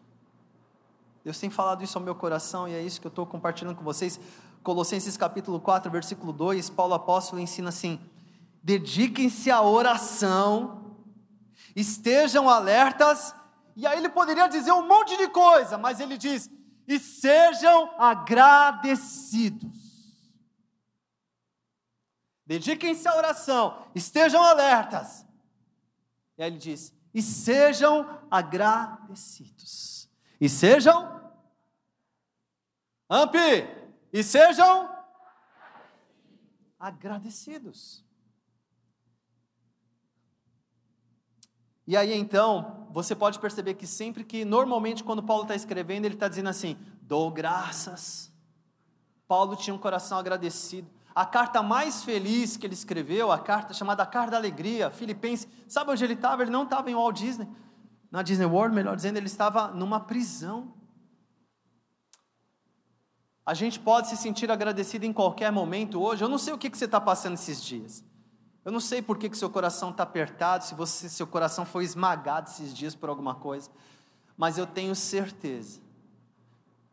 Deus 1.24 1.40
tem 1.40 1.50
falado 1.50 1.82
isso 1.82 1.98
ao 1.98 2.04
meu 2.04 2.14
coração 2.14 2.68
e 2.68 2.74
é 2.74 2.82
isso 2.82 3.00
que 3.00 3.08
eu 3.08 3.10
estou 3.10 3.26
compartilhando 3.26 3.74
com 3.74 3.86
vocês. 3.86 4.20
Colossenses 4.62 5.16
capítulo 5.16 5.62
4, 5.62 5.90
versículo 5.90 6.34
2, 6.34 6.70
Paulo 6.72 6.94
apóstolo 6.94 7.42
ensina 7.42 7.70
assim: 7.70 8.02
dediquem-se 8.62 9.50
à 9.50 9.62
oração, 9.62 10.98
estejam 11.74 12.50
alertas, 12.50 13.34
e 13.78 13.88
aí 13.88 13.98
ele 13.98 14.10
poderia 14.10 14.50
dizer 14.50 14.74
um 14.74 14.86
monte 14.86 15.16
de 15.16 15.30
coisa, 15.30 15.78
mas 15.78 16.02
ele 16.02 16.18
diz: 16.18 16.50
e 16.88 17.00
sejam 17.00 17.94
agradecidos. 18.00 19.82
Dediquem-se 22.46 23.08
à 23.08 23.16
oração, 23.16 23.88
estejam 23.96 24.44
alertas. 24.44 25.26
E 26.38 26.44
aí 26.44 26.50
ele 26.50 26.58
diz: 26.58 26.94
e 27.14 27.22
sejam 27.22 28.22
agradecidos. 28.30 30.10
E 30.40 30.50
sejam 30.50 31.22
Amp, 33.14 33.36
e 34.14 34.24
sejam 34.24 34.90
agradecidos. 36.80 38.01
E 41.92 41.98
aí 41.98 42.18
então, 42.18 42.88
você 42.90 43.14
pode 43.14 43.38
perceber 43.38 43.74
que 43.74 43.86
sempre 43.86 44.24
que, 44.24 44.46
normalmente, 44.46 45.04
quando 45.04 45.22
Paulo 45.22 45.44
está 45.44 45.56
escrevendo, 45.56 46.06
ele 46.06 46.14
está 46.14 46.30
dizendo 46.30 46.48
assim: 46.48 46.78
dou 47.02 47.30
graças. 47.30 48.32
Paulo 49.28 49.58
tinha 49.58 49.74
um 49.74 49.78
coração 49.78 50.18
agradecido. 50.18 50.90
A 51.14 51.26
carta 51.26 51.62
mais 51.62 52.02
feliz 52.02 52.56
que 52.56 52.66
ele 52.66 52.76
escreveu, 52.76 53.30
a 53.30 53.38
carta 53.38 53.74
chamada 53.74 54.06
Carta 54.06 54.32
da 54.32 54.38
Alegria, 54.38 54.90
Filipenses, 54.90 55.50
sabe 55.68 55.92
onde 55.92 56.02
ele 56.02 56.14
estava? 56.14 56.44
Ele 56.44 56.52
não 56.52 56.64
estava 56.64 56.90
em 56.90 56.96
Walt 56.96 57.18
Disney, 57.18 57.50
na 58.10 58.22
Disney 58.22 58.46
World, 58.46 58.74
melhor 58.74 58.96
dizendo, 58.96 59.18
ele 59.18 59.28
estava 59.28 59.68
numa 59.68 60.00
prisão. 60.00 60.74
A 63.46 63.54
gente 63.54 63.78
pode 63.78 64.08
se 64.08 64.16
sentir 64.16 64.50
agradecido 64.50 65.06
em 65.06 65.12
qualquer 65.12 65.52
momento 65.52 66.02
hoje. 66.02 66.24
Eu 66.24 66.30
não 66.30 66.38
sei 66.38 66.54
o 66.54 66.58
que, 66.58 66.70
que 66.70 66.78
você 66.78 66.86
está 66.86 67.02
passando 67.02 67.34
esses 67.34 67.62
dias. 67.62 68.02
Eu 68.64 68.72
não 68.72 68.80
sei 68.80 69.02
por 69.02 69.18
que, 69.18 69.30
que 69.30 69.38
seu 69.38 69.50
coração 69.50 69.90
está 69.90 70.04
apertado, 70.04 70.64
se 70.64 70.76
você, 70.76 71.10
seu 71.10 71.26
coração 71.26 71.66
foi 71.66 71.84
esmagado 71.84 72.50
esses 72.50 72.74
dias 72.74 72.94
por 72.94 73.10
alguma 73.10 73.34
coisa. 73.34 73.70
Mas 74.38 74.58
eu 74.58 74.68
tenho 74.68 74.96
certeza 74.96 75.80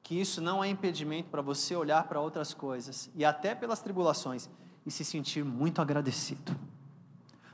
que 0.02 0.18
isso 0.18 0.40
não 0.40 0.64
é 0.64 0.68
impedimento 0.68 1.28
para 1.28 1.42
você 1.42 1.76
olhar 1.76 2.04
para 2.04 2.20
outras 2.20 2.54
coisas 2.54 3.10
e 3.14 3.24
até 3.24 3.54
pelas 3.54 3.80
tribulações 3.80 4.48
e 4.86 4.90
se 4.90 5.04
sentir 5.04 5.44
muito 5.44 5.82
agradecido 5.82 6.56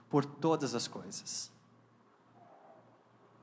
por 0.09 0.25
todas 0.25 0.73
as 0.73 0.87
coisas. 0.87 1.51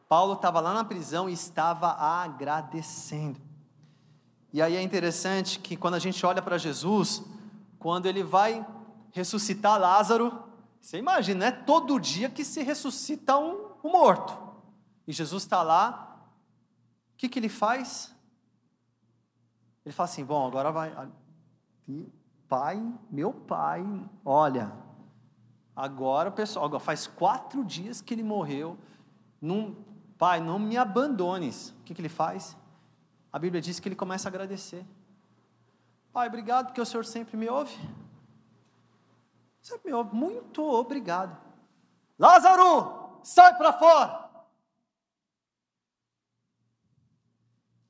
Paulo 0.08 0.34
estava 0.34 0.62
lá 0.62 0.74
na 0.74 0.86
prisão 0.86 1.30
e 1.30 1.34
estava 1.34 1.92
agradecendo. 1.92 3.40
E 4.54 4.62
aí 4.62 4.76
é 4.76 4.82
interessante 4.82 5.60
que 5.60 5.76
quando 5.76 5.96
a 5.96 6.00
gente 6.00 6.26
olha 6.26 6.42
para 6.42 6.58
Jesus, 6.58 7.24
quando 7.80 8.06
ele 8.06 8.24
vai 8.24 8.66
ressuscitar 9.12 9.80
Lázaro, 9.80 10.51
você 10.82 10.98
imagina, 10.98 11.46
é 11.46 11.52
todo 11.52 12.00
dia 12.00 12.30
que 12.30 12.44
se 12.44 12.64
ressuscita 12.64 13.38
um, 13.38 13.70
um 13.84 13.92
morto. 13.92 14.38
E 15.08 15.14
Jesus 15.14 15.44
está 15.44 15.62
lá, 15.62 16.18
o 17.14 17.18
que, 17.18 17.30
que 17.30 17.38
ele 17.38 17.50
faz? 17.50 18.14
Ele 19.86 19.94
fala 19.94 20.10
assim: 20.10 20.26
bom, 20.26 20.48
agora 20.48 20.72
vai. 20.72 20.92
Pai, 22.50 22.82
meu 23.10 23.32
pai, 23.32 23.86
olha, 24.26 24.74
agora 25.76 26.30
o 26.30 26.34
pessoal, 26.34 26.66
agora 26.66 26.84
faz 26.84 27.08
quatro 27.08 27.64
dias 27.64 28.02
que 28.02 28.14
ele 28.14 28.24
morreu. 28.24 28.78
Pai, 30.18 30.40
não 30.40 30.60
me 30.60 30.78
abandones. 30.78 31.70
O 31.70 31.84
que, 31.84 31.94
que 31.94 32.02
ele 32.02 32.10
faz? 32.10 32.58
A 33.32 33.40
Bíblia 33.40 33.62
diz 33.62 33.80
que 33.80 33.88
ele 33.88 33.96
começa 33.96 34.28
a 34.28 34.30
agradecer. 34.30 34.86
Pai, 36.12 36.28
obrigado 36.28 36.68
porque 36.68 36.82
o 36.82 36.86
Senhor 36.86 37.06
sempre 37.06 37.38
me 37.38 37.48
ouve. 37.48 37.76
Ouve. 39.94 40.16
Muito 40.16 40.64
obrigado. 40.64 41.38
Lázaro, 42.18 43.20
sai 43.24 43.56
para 43.58 43.74
fora. 43.74 44.30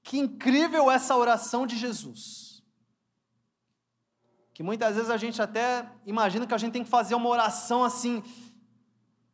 Que 0.04 0.18
incrível 0.18 0.92
essa 0.92 1.16
oração 1.16 1.66
de 1.66 1.78
Jesus. 1.78 2.62
Que 4.54 4.62
muitas 4.62 4.96
vezes 4.96 5.10
a 5.10 5.18
gente 5.18 5.42
até 5.42 5.90
imagina 6.06 6.46
que 6.46 6.54
a 6.54 6.58
gente 6.58 6.74
tem 6.74 6.84
que 6.84 6.90
fazer 6.90 7.16
uma 7.16 7.30
oração 7.30 7.84
assim, 7.84 8.22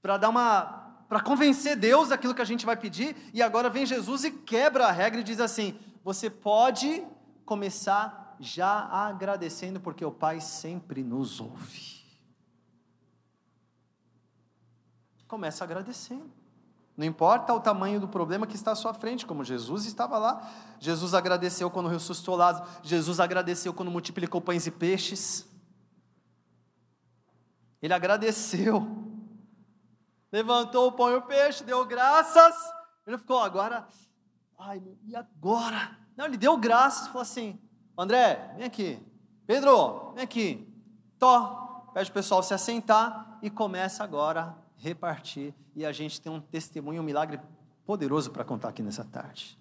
para 0.01 0.17
dar 0.17 0.29
uma. 0.29 1.03
para 1.09 1.19
convencer 1.19 1.75
Deus 1.75 2.09
daquilo 2.09 2.35
que 2.35 2.41
a 2.41 2.45
gente 2.45 2.65
vai 2.65 2.77
pedir, 2.77 3.15
e 3.33 3.41
agora 3.41 3.69
vem 3.69 3.85
Jesus 3.85 4.23
e 4.23 4.31
quebra 4.31 4.85
a 4.85 4.91
regra 4.91 5.19
e 5.19 5.23
diz 5.23 5.39
assim: 5.39 5.79
você 6.03 6.29
pode 6.29 7.05
começar 7.43 8.35
já 8.39 8.85
agradecendo, 8.85 9.79
porque 9.79 10.05
o 10.05 10.11
Pai 10.11 10.39
sempre 10.39 11.03
nos 11.03 11.41
ouve. 11.41 11.96
Começa 15.27 15.63
agradecendo. 15.63 16.31
Não 16.97 17.05
importa 17.05 17.53
o 17.53 17.59
tamanho 17.59 17.99
do 17.99 18.07
problema 18.07 18.47
que 18.47 18.55
está 18.55 18.71
à 18.71 18.75
sua 18.75 18.91
frente, 18.91 19.23
como 19.23 19.43
Jesus 19.43 19.85
estava 19.85 20.17
lá. 20.17 20.49
Jesus 20.79 21.13
agradeceu 21.13 21.69
quando 21.69 21.89
ressuscitou 21.89 22.35
Lázaro. 22.35 22.67
Jesus 22.81 23.19
agradeceu 23.19 23.71
quando 23.71 23.91
multiplicou 23.91 24.41
pães 24.41 24.65
e 24.65 24.71
peixes. 24.71 25.47
Ele 27.79 27.93
agradeceu. 27.93 28.87
Levantou 30.31 30.87
o 30.87 30.91
pão 30.91 31.11
e 31.11 31.15
o 31.15 31.21
peixe, 31.21 31.63
deu 31.63 31.85
graças. 31.85 32.55
Ele 33.05 33.19
ficou, 33.19 33.39
agora, 33.39 33.87
ai, 34.57 34.81
e 35.05 35.15
agora? 35.15 35.95
Não, 36.17 36.25
ele 36.25 36.35
deu 36.35 36.57
graças, 36.57 37.07
falou 37.07 37.21
assim: 37.21 37.61
André, 37.95 38.53
vem 38.57 38.65
aqui. 38.65 38.99
Pedro, 39.45 40.13
vem 40.15 40.23
aqui. 40.23 40.73
Tó, 41.19 41.89
pede 41.93 42.09
o 42.09 42.13
pessoal 42.13 42.41
se 42.41 42.55
assentar 42.55 43.37
e 43.41 43.51
começa 43.51 44.03
agora 44.03 44.66
repartir 44.77 45.53
e 45.75 45.85
a 45.85 45.91
gente 45.91 46.21
tem 46.21 46.31
um 46.31 46.39
testemunho, 46.39 47.01
um 47.01 47.05
milagre 47.05 47.39
poderoso 47.85 48.31
para 48.31 48.43
contar 48.43 48.69
aqui 48.69 48.81
nessa 48.81 49.03
tarde. 49.03 49.57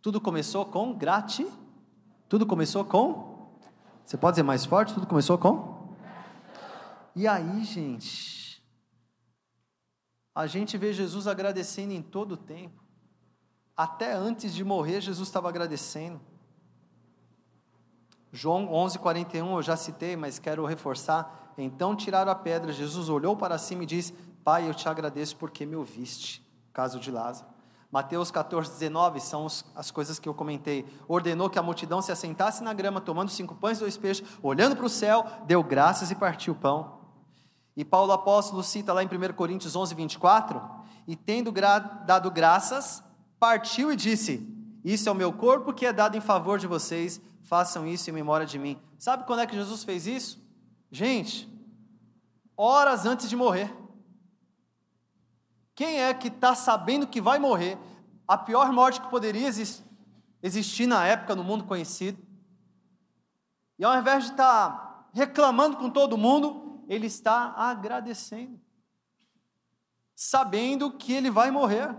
Tudo 0.00 0.20
começou 0.20 0.66
com 0.66 0.92
grati. 0.92 1.46
Tudo 2.28 2.44
começou 2.44 2.84
com. 2.84 3.58
Você 4.04 4.16
pode 4.16 4.34
dizer 4.34 4.42
mais 4.42 4.64
forte? 4.64 4.94
Tudo 4.94 5.06
começou 5.06 5.38
com. 5.38 5.94
E 7.14 7.28
aí, 7.28 7.62
gente, 7.62 8.62
a 10.34 10.46
gente 10.46 10.76
vê 10.76 10.92
Jesus 10.92 11.26
agradecendo 11.26 11.92
em 11.92 12.02
todo 12.02 12.32
o 12.32 12.36
tempo. 12.36 12.82
Até 13.76 14.12
antes 14.12 14.54
de 14.54 14.64
morrer, 14.64 15.00
Jesus 15.00 15.28
estava 15.28 15.48
agradecendo. 15.48 16.20
João 18.32 18.66
11:41 18.72 19.56
eu 19.56 19.62
já 19.62 19.76
citei, 19.76 20.16
mas 20.16 20.38
quero 20.38 20.64
reforçar. 20.64 21.52
Então 21.56 21.94
tiraram 21.94 22.32
a 22.32 22.34
pedra. 22.34 22.72
Jesus 22.72 23.08
olhou 23.08 23.36
para 23.36 23.58
cima 23.58 23.82
e 23.82 23.86
disse: 23.86 24.14
Pai, 24.44 24.68
eu 24.68 24.74
te 24.74 24.88
agradeço 24.88 25.36
porque 25.36 25.64
me 25.64 25.76
ouviste. 25.76 26.42
Caso 26.72 26.98
de 26.98 27.10
Lázaro. 27.10 27.52
Mateus 27.92 28.30
14, 28.30 28.72
19 28.72 29.20
são 29.20 29.46
as 29.76 29.90
coisas 29.90 30.18
que 30.18 30.26
eu 30.26 30.32
comentei. 30.32 30.86
Ordenou 31.06 31.50
que 31.50 31.58
a 31.58 31.62
multidão 31.62 32.00
se 32.00 32.10
assentasse 32.10 32.64
na 32.64 32.72
grama, 32.72 33.02
tomando 33.02 33.30
cinco 33.30 33.54
pães 33.54 33.76
e 33.76 33.80
dois 33.80 33.98
peixes, 33.98 34.26
olhando 34.42 34.74
para 34.74 34.86
o 34.86 34.88
céu, 34.88 35.26
deu 35.46 35.62
graças 35.62 36.10
e 36.10 36.14
partiu 36.14 36.54
o 36.54 36.56
pão. 36.56 37.00
E 37.76 37.84
Paulo 37.84 38.12
apóstolo 38.12 38.62
cita 38.62 38.94
lá 38.94 39.02
em 39.02 39.06
1 39.06 39.34
Coríntios 39.34 39.76
11, 39.76 39.94
24: 39.94 40.62
E 41.06 41.14
tendo 41.14 41.52
gra 41.52 41.78
dado 41.78 42.30
graças, 42.30 43.04
partiu 43.38 43.92
e 43.92 43.96
disse: 43.96 44.48
Isso 44.82 45.08
é 45.08 45.12
o 45.12 45.14
meu 45.14 45.32
corpo 45.32 45.74
que 45.74 45.84
é 45.84 45.92
dado 45.92 46.16
em 46.16 46.20
favor 46.20 46.58
de 46.58 46.66
vocês, 46.66 47.20
façam 47.42 47.86
isso 47.86 48.08
em 48.08 48.12
memória 48.12 48.46
de 48.46 48.58
mim. 48.58 48.80
Sabe 48.98 49.24
quando 49.24 49.40
é 49.40 49.46
que 49.46 49.54
Jesus 49.54 49.84
fez 49.84 50.06
isso? 50.06 50.42
Gente, 50.90 51.46
horas 52.56 53.04
antes 53.04 53.28
de 53.28 53.36
morrer. 53.36 53.81
Quem 55.74 56.00
é 56.00 56.12
que 56.12 56.28
está 56.28 56.54
sabendo 56.54 57.06
que 57.06 57.20
vai 57.20 57.38
morrer? 57.38 57.78
A 58.26 58.36
pior 58.36 58.72
morte 58.72 59.00
que 59.00 59.08
poderia 59.08 59.48
existir 60.42 60.86
na 60.86 61.06
época 61.06 61.34
no 61.34 61.42
mundo 61.42 61.64
conhecido. 61.64 62.18
E 63.78 63.84
ao 63.84 63.98
invés 63.98 64.24
de 64.24 64.30
estar 64.30 64.70
tá 64.70 65.08
reclamando 65.12 65.76
com 65.76 65.90
todo 65.90 66.18
mundo, 66.18 66.84
ele 66.88 67.06
está 67.06 67.54
agradecendo, 67.56 68.60
sabendo 70.14 70.92
que 70.92 71.12
ele 71.12 71.30
vai 71.30 71.50
morrer. 71.50 71.94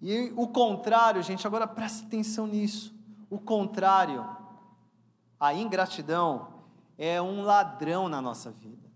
E 0.00 0.32
o 0.36 0.48
contrário, 0.48 1.22
gente, 1.22 1.46
agora 1.46 1.66
presta 1.66 2.06
atenção 2.06 2.46
nisso. 2.46 2.96
O 3.28 3.38
contrário, 3.38 4.26
a 5.38 5.52
ingratidão 5.52 6.64
é 6.96 7.20
um 7.20 7.42
ladrão 7.42 8.08
na 8.08 8.22
nossa 8.22 8.50
vida. 8.50 8.87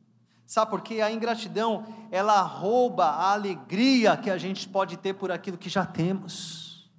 Sabe 0.53 0.71
por 0.71 0.83
quê? 0.83 1.01
A 1.01 1.11
ingratidão, 1.11 1.87
ela 2.11 2.43
rouba 2.43 3.07
a 3.07 3.33
alegria 3.33 4.19
que 4.19 4.29
a 4.29 4.37
gente 4.37 4.69
pode 4.69 4.99
ter 4.99 5.15
por 5.15 5.33
aquilo 5.33 5.57
que 5.57 5.71
já 5.71 5.87
temos. 5.87 6.93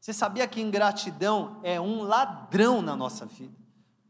Você 0.00 0.14
sabia 0.14 0.48
que 0.48 0.58
ingratidão 0.58 1.60
é 1.62 1.78
um 1.78 2.00
ladrão 2.04 2.80
na 2.80 2.96
nossa 2.96 3.26
vida? 3.26 3.54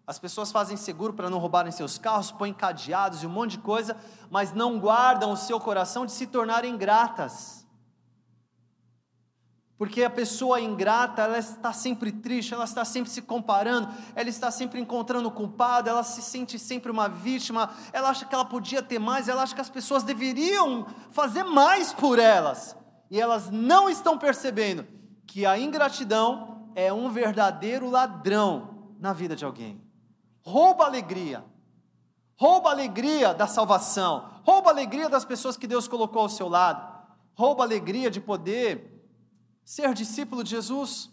As 0.06 0.20
pessoas 0.20 0.52
fazem 0.52 0.76
seguro 0.76 1.14
para 1.14 1.28
não 1.28 1.40
roubarem 1.40 1.72
seus 1.72 1.98
carros, 1.98 2.30
põem 2.30 2.54
cadeados 2.54 3.24
e 3.24 3.26
um 3.26 3.30
monte 3.30 3.56
de 3.56 3.58
coisa, 3.58 3.96
mas 4.30 4.52
não 4.52 4.78
guardam 4.78 5.32
o 5.32 5.36
seu 5.36 5.58
coração 5.58 6.06
de 6.06 6.12
se 6.12 6.28
tornarem 6.28 6.74
ingratas. 6.74 7.65
Porque 9.78 10.02
a 10.02 10.10
pessoa 10.10 10.58
ingrata, 10.58 11.22
ela 11.22 11.38
está 11.38 11.70
sempre 11.72 12.10
triste, 12.10 12.54
ela 12.54 12.64
está 12.64 12.82
sempre 12.82 13.10
se 13.10 13.20
comparando, 13.20 13.88
ela 14.14 14.28
está 14.28 14.50
sempre 14.50 14.80
encontrando 14.80 15.28
o 15.28 15.30
culpado, 15.30 15.90
ela 15.90 16.02
se 16.02 16.22
sente 16.22 16.58
sempre 16.58 16.90
uma 16.90 17.08
vítima, 17.08 17.70
ela 17.92 18.08
acha 18.08 18.24
que 18.24 18.34
ela 18.34 18.44
podia 18.44 18.82
ter 18.82 18.98
mais, 18.98 19.28
ela 19.28 19.42
acha 19.42 19.54
que 19.54 19.60
as 19.60 19.68
pessoas 19.68 20.02
deveriam 20.02 20.86
fazer 21.10 21.44
mais 21.44 21.92
por 21.92 22.18
elas. 22.18 22.74
E 23.10 23.20
elas 23.20 23.50
não 23.50 23.88
estão 23.90 24.16
percebendo 24.16 24.86
que 25.26 25.44
a 25.44 25.58
ingratidão 25.58 26.70
é 26.74 26.90
um 26.90 27.10
verdadeiro 27.10 27.90
ladrão 27.90 28.94
na 28.98 29.12
vida 29.12 29.36
de 29.36 29.44
alguém. 29.44 29.82
Rouba 30.40 30.84
a 30.84 30.86
alegria. 30.86 31.44
Rouba 32.36 32.70
a 32.70 32.72
alegria 32.72 33.34
da 33.34 33.46
salvação. 33.46 34.30
Rouba 34.42 34.70
a 34.70 34.72
alegria 34.72 35.08
das 35.08 35.24
pessoas 35.24 35.56
que 35.56 35.66
Deus 35.66 35.86
colocou 35.86 36.22
ao 36.22 36.28
seu 36.28 36.48
lado. 36.48 36.96
Rouba 37.34 37.62
a 37.62 37.66
alegria 37.66 38.10
de 38.10 38.20
poder 38.20 38.95
ser 39.66 39.92
discípulo 39.92 40.44
de 40.44 40.50
Jesus. 40.50 41.10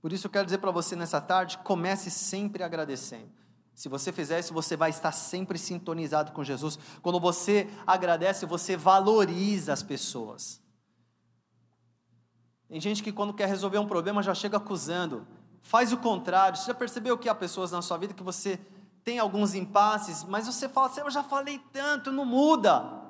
Por 0.00 0.12
isso 0.12 0.26
eu 0.26 0.30
quero 0.30 0.44
dizer 0.44 0.58
para 0.58 0.72
você 0.72 0.96
nessa 0.96 1.20
tarde, 1.20 1.56
comece 1.58 2.10
sempre 2.10 2.64
agradecendo. 2.64 3.30
Se 3.72 3.88
você 3.88 4.12
fizer 4.12 4.40
isso, 4.40 4.52
você 4.52 4.76
vai 4.76 4.90
estar 4.90 5.12
sempre 5.12 5.58
sintonizado 5.58 6.32
com 6.32 6.42
Jesus. 6.42 6.78
Quando 7.00 7.20
você 7.20 7.70
agradece, 7.86 8.44
você 8.44 8.76
valoriza 8.76 9.72
as 9.72 9.82
pessoas. 9.82 10.60
Tem 12.68 12.80
gente 12.80 13.02
que 13.02 13.12
quando 13.12 13.32
quer 13.32 13.48
resolver 13.48 13.78
um 13.78 13.86
problema 13.86 14.22
já 14.22 14.34
chega 14.34 14.56
acusando. 14.56 15.26
Faz 15.62 15.92
o 15.92 15.96
contrário. 15.96 16.58
Você 16.58 16.66
já 16.66 16.74
percebeu 16.74 17.16
que 17.16 17.28
há 17.28 17.34
pessoas 17.34 17.70
na 17.70 17.80
sua 17.80 17.96
vida 17.96 18.12
que 18.12 18.22
você 18.22 18.58
tem 19.04 19.20
alguns 19.20 19.54
impasses, 19.54 20.24
mas 20.24 20.46
você 20.46 20.68
fala 20.68 20.88
assim: 20.88 21.00
Eu 21.00 21.10
já 21.10 21.22
falei 21.22 21.60
tanto, 21.72 22.10
não 22.10 22.24
muda. 22.24 23.01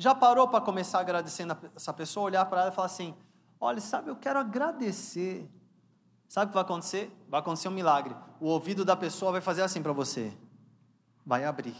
Já 0.00 0.14
parou 0.14 0.48
para 0.48 0.62
começar 0.62 0.98
agradecendo 0.98 1.54
essa 1.76 1.92
pessoa, 1.92 2.24
olhar 2.24 2.46
para 2.46 2.62
ela 2.62 2.70
e 2.70 2.74
falar 2.74 2.86
assim: 2.86 3.14
Olha, 3.60 3.82
sabe, 3.82 4.08
eu 4.08 4.16
quero 4.16 4.38
agradecer. 4.38 5.46
Sabe 6.26 6.46
o 6.46 6.48
que 6.48 6.54
vai 6.54 6.62
acontecer? 6.62 7.14
Vai 7.28 7.40
acontecer 7.40 7.68
um 7.68 7.72
milagre. 7.72 8.16
O 8.40 8.46
ouvido 8.46 8.82
da 8.82 8.96
pessoa 8.96 9.30
vai 9.30 9.42
fazer 9.42 9.60
assim 9.60 9.82
para 9.82 9.92
você: 9.92 10.32
vai 11.26 11.44
abrir. 11.44 11.76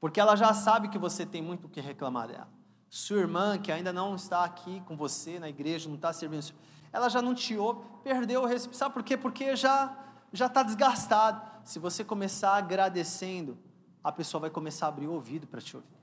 Porque 0.00 0.18
ela 0.18 0.34
já 0.36 0.54
sabe 0.54 0.88
que 0.88 0.96
você 0.96 1.26
tem 1.26 1.42
muito 1.42 1.66
o 1.66 1.68
que 1.68 1.82
reclamar 1.82 2.28
dela. 2.28 2.48
Sua 2.88 3.18
irmã, 3.18 3.58
que 3.58 3.70
ainda 3.70 3.92
não 3.92 4.14
está 4.14 4.42
aqui 4.42 4.80
com 4.86 4.96
você 4.96 5.38
na 5.38 5.50
igreja, 5.50 5.90
não 5.90 5.96
está 5.96 6.14
servindo, 6.14 6.50
ela 6.90 7.10
já 7.10 7.20
não 7.20 7.34
te 7.34 7.58
ouve, 7.58 7.84
perdeu 8.02 8.40
o 8.40 8.46
respeito. 8.46 8.74
Sabe 8.74 8.94
por 8.94 9.02
quê? 9.02 9.18
Porque 9.18 9.54
já 9.54 9.94
já 10.32 10.46
está 10.46 10.62
desgastado. 10.62 11.42
Se 11.62 11.78
você 11.78 12.02
começar 12.02 12.54
agradecendo, 12.56 13.58
a 14.02 14.10
pessoa 14.10 14.40
vai 14.40 14.50
começar 14.50 14.86
a 14.86 14.88
abrir 14.88 15.08
o 15.08 15.12
ouvido 15.12 15.46
para 15.46 15.60
te 15.60 15.76
ouvir. 15.76 15.95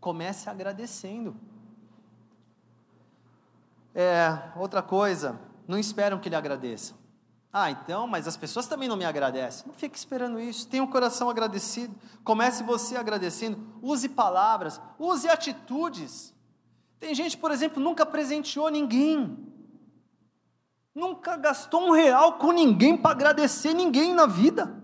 Comece 0.00 0.48
agradecendo. 0.48 1.36
É, 3.94 4.50
outra 4.56 4.82
coisa, 4.82 5.38
não 5.68 5.78
esperam 5.78 6.18
que 6.18 6.28
ele 6.28 6.36
agradeça. 6.36 6.94
Ah, 7.52 7.70
então, 7.70 8.06
mas 8.06 8.28
as 8.28 8.36
pessoas 8.36 8.68
também 8.68 8.88
não 8.88 8.96
me 8.96 9.04
agradecem. 9.04 9.66
Não 9.66 9.74
fique 9.74 9.98
esperando 9.98 10.38
isso. 10.38 10.68
Tenha 10.68 10.84
um 10.84 10.90
coração 10.90 11.28
agradecido. 11.28 11.94
Comece 12.22 12.62
você 12.62 12.96
agradecendo. 12.96 13.58
Use 13.82 14.08
palavras, 14.08 14.80
use 14.98 15.28
atitudes. 15.28 16.32
Tem 17.00 17.14
gente, 17.14 17.36
por 17.36 17.50
exemplo, 17.50 17.82
nunca 17.82 18.06
presenteou 18.06 18.68
ninguém. 18.68 19.36
Nunca 20.94 21.36
gastou 21.36 21.88
um 21.88 21.90
real 21.90 22.34
com 22.34 22.52
ninguém 22.52 22.96
para 22.96 23.10
agradecer 23.10 23.74
ninguém 23.74 24.14
na 24.14 24.26
vida. 24.26 24.80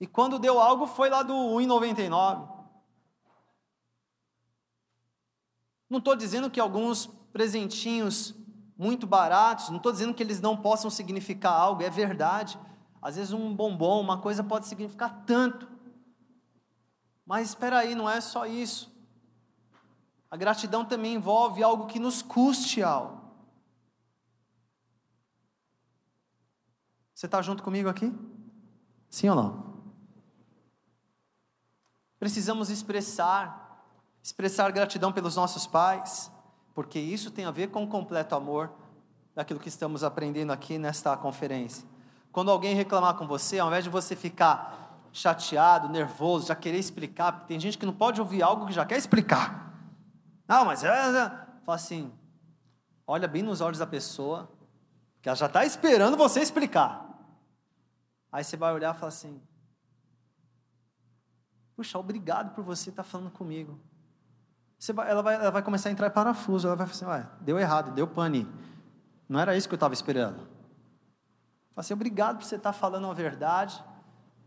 E 0.00 0.06
quando 0.06 0.38
deu 0.38 0.60
algo 0.60 0.86
foi 0.86 1.10
lá 1.10 1.24
do 1.24 1.34
1,99. 1.34 2.51
Não 5.92 5.98
estou 5.98 6.16
dizendo 6.16 6.50
que 6.50 6.58
alguns 6.58 7.04
presentinhos 7.34 8.34
muito 8.78 9.06
baratos, 9.06 9.68
não 9.68 9.76
estou 9.76 9.92
dizendo 9.92 10.14
que 10.14 10.22
eles 10.22 10.40
não 10.40 10.56
possam 10.56 10.88
significar 10.88 11.52
algo, 11.52 11.82
é 11.82 11.90
verdade. 11.90 12.58
Às 13.02 13.16
vezes 13.16 13.30
um 13.34 13.54
bombom, 13.54 14.00
uma 14.00 14.16
coisa 14.16 14.42
pode 14.42 14.66
significar 14.66 15.22
tanto. 15.26 15.68
Mas 17.26 17.50
espera 17.50 17.80
aí, 17.80 17.94
não 17.94 18.08
é 18.08 18.22
só 18.22 18.46
isso. 18.46 18.90
A 20.30 20.36
gratidão 20.38 20.82
também 20.82 21.12
envolve 21.12 21.62
algo 21.62 21.86
que 21.86 21.98
nos 21.98 22.22
custe 22.22 22.82
algo. 22.82 23.20
Você 27.14 27.26
está 27.26 27.42
junto 27.42 27.62
comigo 27.62 27.90
aqui? 27.90 28.10
Sim 29.10 29.28
ou 29.28 29.36
não? 29.36 29.74
Precisamos 32.18 32.70
expressar, 32.70 33.61
expressar 34.22 34.70
gratidão 34.70 35.12
pelos 35.12 35.36
nossos 35.36 35.66
pais, 35.66 36.30
porque 36.74 36.98
isso 36.98 37.30
tem 37.30 37.44
a 37.44 37.50
ver 37.50 37.68
com 37.70 37.82
o 37.84 37.88
completo 37.88 38.34
amor 38.34 38.70
daquilo 39.34 39.58
que 39.58 39.68
estamos 39.68 40.04
aprendendo 40.04 40.52
aqui 40.52 40.78
nesta 40.78 41.16
conferência. 41.16 41.86
Quando 42.30 42.50
alguém 42.50 42.74
reclamar 42.74 43.14
com 43.14 43.26
você, 43.26 43.58
ao 43.58 43.68
invés 43.68 43.84
de 43.84 43.90
você 43.90 44.14
ficar 44.14 45.00
chateado, 45.12 45.88
nervoso, 45.88 46.46
já 46.46 46.54
querer 46.54 46.78
explicar, 46.78 47.32
porque 47.32 47.48
tem 47.48 47.60
gente 47.60 47.76
que 47.76 47.84
não 47.84 47.92
pode 47.92 48.20
ouvir 48.20 48.42
algo 48.42 48.66
que 48.66 48.72
já 48.72 48.86
quer 48.86 48.96
explicar. 48.96 49.74
Não, 50.48 50.64
mas 50.64 50.82
é, 50.84 50.88
é. 50.88 51.28
fala 51.64 51.76
assim, 51.76 52.10
olha 53.06 53.28
bem 53.28 53.42
nos 53.42 53.60
olhos 53.60 53.78
da 53.78 53.86
pessoa, 53.86 54.50
que 55.20 55.28
ela 55.28 55.36
já 55.36 55.46
está 55.46 55.64
esperando 55.64 56.16
você 56.16 56.40
explicar. 56.40 57.08
Aí 58.30 58.42
você 58.42 58.56
vai 58.56 58.72
olhar 58.72 58.94
e 58.94 58.98
falar 58.98 59.08
assim: 59.08 59.40
Puxa, 61.76 61.98
obrigado 61.98 62.54
por 62.54 62.64
você 62.64 62.88
estar 62.88 63.04
falando 63.04 63.30
comigo. 63.30 63.78
Vai, 64.94 65.10
ela, 65.10 65.22
vai, 65.22 65.34
ela 65.34 65.50
vai 65.50 65.62
começar 65.62 65.88
a 65.88 65.92
entrar 65.92 66.08
em 66.08 66.10
parafuso. 66.10 66.66
Ela 66.66 66.76
vai 66.76 66.86
falar 66.86 67.16
assim: 67.16 67.28
deu 67.40 67.58
errado, 67.58 67.92
deu 67.92 68.06
pane. 68.06 68.48
Não 69.28 69.38
era 69.38 69.56
isso 69.56 69.68
que 69.68 69.74
eu 69.74 69.76
estava 69.76 69.94
esperando. 69.94 70.38
Fala 70.38 70.48
assim: 71.76 71.94
obrigado 71.94 72.38
por 72.38 72.44
você 72.44 72.56
estar 72.56 72.72
falando 72.72 73.06
a 73.06 73.14
verdade, 73.14 73.76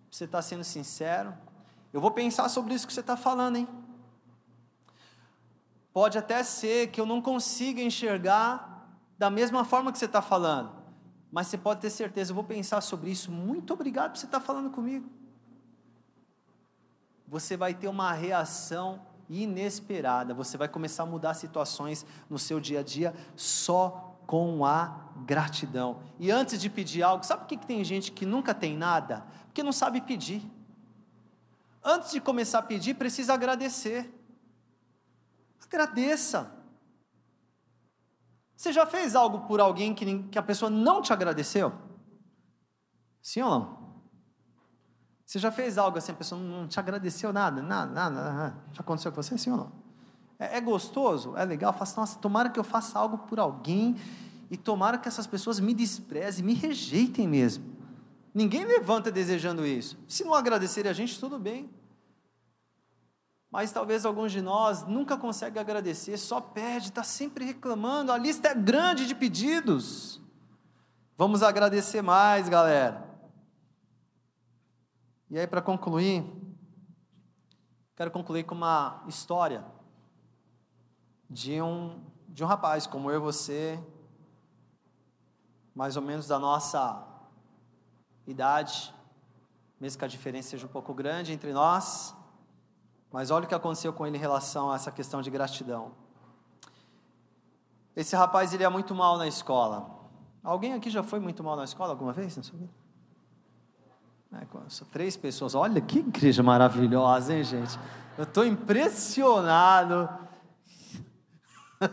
por 0.09 0.15
você 0.15 0.25
estar 0.25 0.41
sendo 0.41 0.63
sincero. 0.63 1.33
Eu 1.93 2.01
vou 2.01 2.11
pensar 2.11 2.49
sobre 2.49 2.73
isso 2.73 2.85
que 2.85 2.93
você 2.93 2.99
está 2.99 3.15
falando, 3.15 3.55
hein? 3.55 3.67
Pode 5.93 6.17
até 6.17 6.43
ser 6.43 6.87
que 6.87 6.99
eu 6.99 7.05
não 7.05 7.21
consiga 7.21 7.81
enxergar 7.81 8.89
da 9.17 9.29
mesma 9.29 9.63
forma 9.63 9.91
que 9.91 9.97
você 9.97 10.05
está 10.05 10.21
falando 10.21 10.85
mas 11.35 11.47
você 11.47 11.57
pode 11.57 11.81
ter 11.81 11.89
certeza, 11.89 12.31
eu 12.31 12.35
vou 12.35 12.45
pensar 12.45 12.79
sobre 12.79 13.11
isso. 13.11 13.29
Muito 13.29 13.73
obrigado 13.73 14.11
por 14.11 14.17
você 14.19 14.25
estar 14.25 14.39
falando 14.39 14.69
comigo. 14.69 15.09
Você 17.27 17.57
vai 17.57 17.73
ter 17.73 17.89
uma 17.89 18.13
reação 18.13 19.05
inesperada, 19.29 20.33
você 20.33 20.57
vai 20.57 20.67
começar 20.67 21.03
a 21.03 21.05
mudar 21.05 21.33
situações 21.33 22.05
no 22.29 22.37
seu 22.37 22.59
dia 22.59 22.79
a 22.79 22.83
dia 22.83 23.13
só 23.35 24.17
com 24.25 24.65
a 24.65 25.09
gratidão. 25.25 26.01
E 26.19 26.31
antes 26.31 26.59
de 26.59 26.69
pedir 26.69 27.03
algo, 27.03 27.23
sabe 27.25 27.41
por 27.41 27.47
que 27.47 27.57
tem 27.57 27.83
gente 27.83 28.11
que 28.11 28.25
nunca 28.25 28.53
tem 28.53 28.75
nada? 28.75 29.25
Porque 29.45 29.63
não 29.63 29.71
sabe 29.71 30.01
pedir. 30.01 30.41
Antes 31.83 32.11
de 32.11 32.19
começar 32.19 32.59
a 32.59 32.63
pedir, 32.63 32.95
precisa 32.95 33.33
agradecer. 33.33 34.11
Agradeça. 35.63 36.51
Você 38.55 38.71
já 38.71 38.85
fez 38.85 39.15
algo 39.15 39.41
por 39.41 39.59
alguém 39.59 39.93
que, 39.93 40.23
que 40.23 40.39
a 40.39 40.43
pessoa 40.43 40.69
não 40.69 41.01
te 41.01 41.11
agradeceu? 41.11 41.73
Sim 43.21 43.41
ou 43.41 43.49
não? 43.49 43.84
Você 45.35 45.39
já 45.39 45.51
fez 45.51 45.77
algo 45.77 45.97
assim, 45.97 46.13
a 46.13 46.15
pessoa 46.15 46.39
não 46.39 46.65
te 46.65 46.79
agradeceu 46.79 47.33
nada, 47.33 47.61
nada, 47.61 47.91
nada, 47.91 48.31
nada. 48.31 48.55
Já 48.71 48.79
aconteceu 48.79 49.11
com 49.11 49.21
você, 49.21 49.37
sim 49.37 49.51
ou 49.51 49.57
não? 49.57 49.71
É, 50.39 50.55
é 50.55 50.61
gostoso, 50.61 51.35
é 51.35 51.43
legal, 51.43 51.73
faço, 51.73 51.99
nossa, 51.99 52.17
tomara 52.19 52.49
que 52.49 52.57
eu 52.57 52.63
faça 52.63 52.97
algo 52.97 53.17
por 53.17 53.37
alguém 53.37 53.97
e 54.49 54.55
tomara 54.55 54.97
que 54.97 55.09
essas 55.09 55.27
pessoas 55.27 55.59
me 55.59 55.73
desprezem, 55.73 56.45
me 56.45 56.53
rejeitem 56.53 57.27
mesmo. 57.27 57.65
Ninguém 58.33 58.63
levanta 58.63 59.11
desejando 59.11 59.65
isso. 59.65 59.97
Se 60.07 60.23
não 60.23 60.33
agradecerem 60.33 60.89
a 60.89 60.93
gente, 60.93 61.19
tudo 61.19 61.37
bem 61.37 61.69
mas 63.51 63.71
talvez 63.71 64.05
alguns 64.05 64.33
de 64.33 64.41
nós 64.41 64.83
nunca 64.85 65.15
conseguem 65.17 65.61
agradecer, 65.61 66.17
só 66.17 66.41
pede, 66.41 66.89
está 66.89 67.03
sempre 67.03 67.45
reclamando, 67.45 68.11
a 68.11 68.17
lista 68.17 68.49
é 68.49 68.53
grande 68.53 69.07
de 69.07 69.15
pedidos. 69.15 70.21
Vamos 71.17 71.41
agradecer 71.41 72.01
mais, 72.01 72.49
galera. 72.49 73.14
E 75.35 75.37
aí, 75.37 75.45
para 75.45 75.61
concluir, 75.61 76.23
quero 77.93 78.09
concluir 78.09 78.45
com 78.45 78.55
uma 78.55 79.03
história 79.05 79.65
de 81.29 81.61
um, 81.61 82.01
de 82.29 82.41
um 82.41 82.47
rapaz 82.47 82.87
como 82.87 83.11
eu 83.11 83.17
e 83.17 83.19
você, 83.19 83.77
mais 85.75 85.97
ou 85.97 86.01
menos 86.01 86.25
da 86.25 86.39
nossa 86.39 87.05
idade, 88.25 88.95
mesmo 89.77 89.99
que 89.99 90.05
a 90.05 90.07
diferença 90.07 90.51
seja 90.51 90.67
um 90.67 90.69
pouco 90.69 90.93
grande 90.93 91.33
entre 91.33 91.51
nós. 91.51 92.15
Mas 93.11 93.29
olha 93.29 93.43
o 93.43 93.47
que 93.49 93.55
aconteceu 93.55 93.91
com 93.91 94.07
ele 94.07 94.15
em 94.15 94.21
relação 94.21 94.71
a 94.71 94.75
essa 94.75 94.89
questão 94.89 95.21
de 95.21 95.29
gratidão. 95.29 95.91
Esse 97.93 98.15
rapaz 98.15 98.53
ele 98.53 98.63
é 98.63 98.69
muito 98.69 98.95
mal 98.95 99.17
na 99.17 99.27
escola. 99.27 99.99
Alguém 100.41 100.71
aqui 100.71 100.89
já 100.89 101.03
foi 101.03 101.19
muito 101.19 101.43
mal 101.43 101.57
na 101.57 101.65
escola 101.65 101.91
alguma 101.91 102.13
vez? 102.13 102.37
É, 102.37 102.84
três 104.91 105.15
pessoas. 105.17 105.55
Olha 105.55 105.81
que 105.81 105.99
igreja 105.99 106.43
maravilhosa, 106.43 107.33
hein, 107.33 107.43
gente? 107.43 107.79
Eu 108.17 108.23
estou 108.23 108.45
impressionado. 108.45 110.09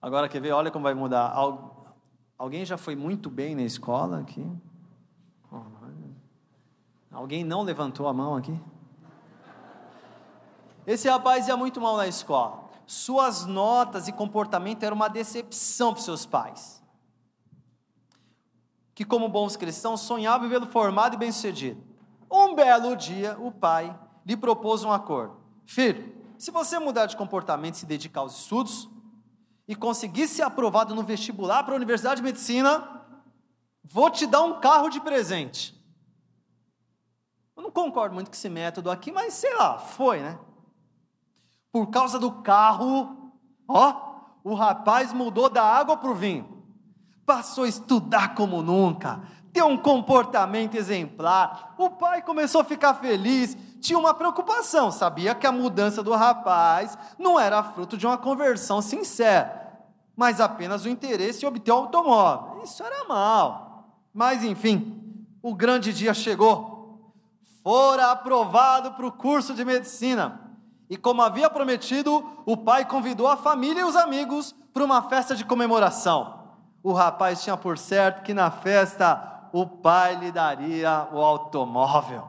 Agora 0.00 0.28
quer 0.28 0.40
ver? 0.40 0.52
Olha 0.52 0.70
como 0.70 0.84
vai 0.84 0.94
mudar. 0.94 1.34
Alguém 2.38 2.64
já 2.64 2.76
foi 2.76 2.94
muito 2.94 3.30
bem 3.30 3.54
na 3.54 3.62
escola 3.62 4.20
aqui? 4.20 4.46
Alguém 7.10 7.44
não 7.44 7.62
levantou 7.62 8.06
a 8.06 8.12
mão 8.12 8.36
aqui? 8.36 8.58
Esse 10.86 11.08
rapaz 11.08 11.48
ia 11.48 11.56
muito 11.56 11.80
mal 11.80 11.96
na 11.96 12.06
escola. 12.06 12.68
Suas 12.86 13.46
notas 13.46 14.06
e 14.06 14.12
comportamento 14.12 14.82
eram 14.84 14.94
uma 14.94 15.08
decepção 15.08 15.92
para 15.92 16.02
seus 16.02 16.26
pais. 16.26 16.82
Que, 18.96 19.04
como 19.04 19.28
bons 19.28 19.54
cristãos, 19.54 20.00
sonhavam 20.00 20.48
em 20.48 20.50
vê-lo 20.50 20.66
formado 20.66 21.14
e 21.14 21.16
bem-sucedido. 21.16 21.80
Um 22.28 22.56
belo 22.56 22.96
dia, 22.96 23.36
o 23.38 23.52
pai 23.52 23.96
lhe 24.26 24.36
propôs 24.36 24.82
um 24.82 24.90
acordo: 24.90 25.36
Filho, 25.64 26.12
se 26.36 26.50
você 26.50 26.80
mudar 26.80 27.06
de 27.06 27.16
comportamento 27.16 27.74
e 27.74 27.78
se 27.78 27.86
dedicar 27.86 28.22
aos 28.22 28.36
estudos, 28.40 28.90
e 29.68 29.76
conseguir 29.76 30.26
ser 30.26 30.42
aprovado 30.42 30.96
no 30.96 31.04
vestibular 31.04 31.62
para 31.62 31.74
a 31.74 31.76
Universidade 31.76 32.16
de 32.16 32.24
Medicina, 32.24 32.96
Vou 33.88 34.10
te 34.10 34.26
dar 34.26 34.42
um 34.42 34.60
carro 34.60 34.88
de 34.88 35.00
presente. 35.00 35.72
Eu 37.56 37.62
não 37.62 37.70
concordo 37.70 38.14
muito 38.14 38.28
com 38.28 38.34
esse 38.34 38.48
método 38.48 38.90
aqui, 38.90 39.12
mas 39.12 39.34
sei 39.34 39.54
lá, 39.54 39.78
foi, 39.78 40.20
né? 40.20 40.38
Por 41.70 41.86
causa 41.88 42.18
do 42.18 42.42
carro, 42.42 43.32
ó, 43.68 44.40
o 44.42 44.54
rapaz 44.54 45.12
mudou 45.12 45.48
da 45.48 45.62
água 45.62 45.96
para 45.96 46.10
o 46.10 46.14
vinho. 46.14 46.55
Passou 47.26 47.64
a 47.64 47.68
estudar 47.68 48.36
como 48.36 48.62
nunca, 48.62 49.20
ter 49.52 49.64
um 49.64 49.76
comportamento 49.76 50.76
exemplar. 50.76 51.74
O 51.76 51.90
pai 51.90 52.22
começou 52.22 52.60
a 52.60 52.64
ficar 52.64 52.94
feliz, 52.94 53.56
tinha 53.80 53.98
uma 53.98 54.14
preocupação, 54.14 54.92
sabia 54.92 55.34
que 55.34 55.46
a 55.46 55.50
mudança 55.50 56.04
do 56.04 56.12
rapaz 56.12 56.96
não 57.18 57.38
era 57.38 57.64
fruto 57.64 57.96
de 57.96 58.06
uma 58.06 58.16
conversão 58.16 58.80
sincera, 58.80 59.82
mas 60.14 60.40
apenas 60.40 60.84
o 60.84 60.88
interesse 60.88 61.44
em 61.44 61.48
obter 61.48 61.72
o 61.72 61.74
automóvel. 61.74 62.62
Isso 62.62 62.82
era 62.82 63.04
mal. 63.08 63.90
Mas 64.14 64.44
enfim, 64.44 65.26
o 65.42 65.54
grande 65.54 65.92
dia 65.92 66.14
chegou. 66.14 67.12
Fora 67.62 68.12
aprovado 68.12 68.92
para 68.92 69.06
o 69.06 69.10
curso 69.10 69.52
de 69.52 69.64
medicina. 69.64 70.40
E 70.88 70.96
como 70.96 71.22
havia 71.22 71.50
prometido, 71.50 72.24
o 72.46 72.56
pai 72.56 72.84
convidou 72.84 73.26
a 73.26 73.36
família 73.36 73.80
e 73.80 73.84
os 73.84 73.96
amigos 73.96 74.54
para 74.72 74.84
uma 74.84 75.02
festa 75.02 75.34
de 75.34 75.44
comemoração. 75.44 76.35
O 76.86 76.92
rapaz 76.92 77.42
tinha 77.42 77.56
por 77.56 77.76
certo 77.76 78.22
que 78.22 78.32
na 78.32 78.48
festa 78.48 79.48
o 79.52 79.66
pai 79.66 80.14
lhe 80.14 80.30
daria 80.30 81.08
o 81.10 81.18
automóvel. 81.18 82.28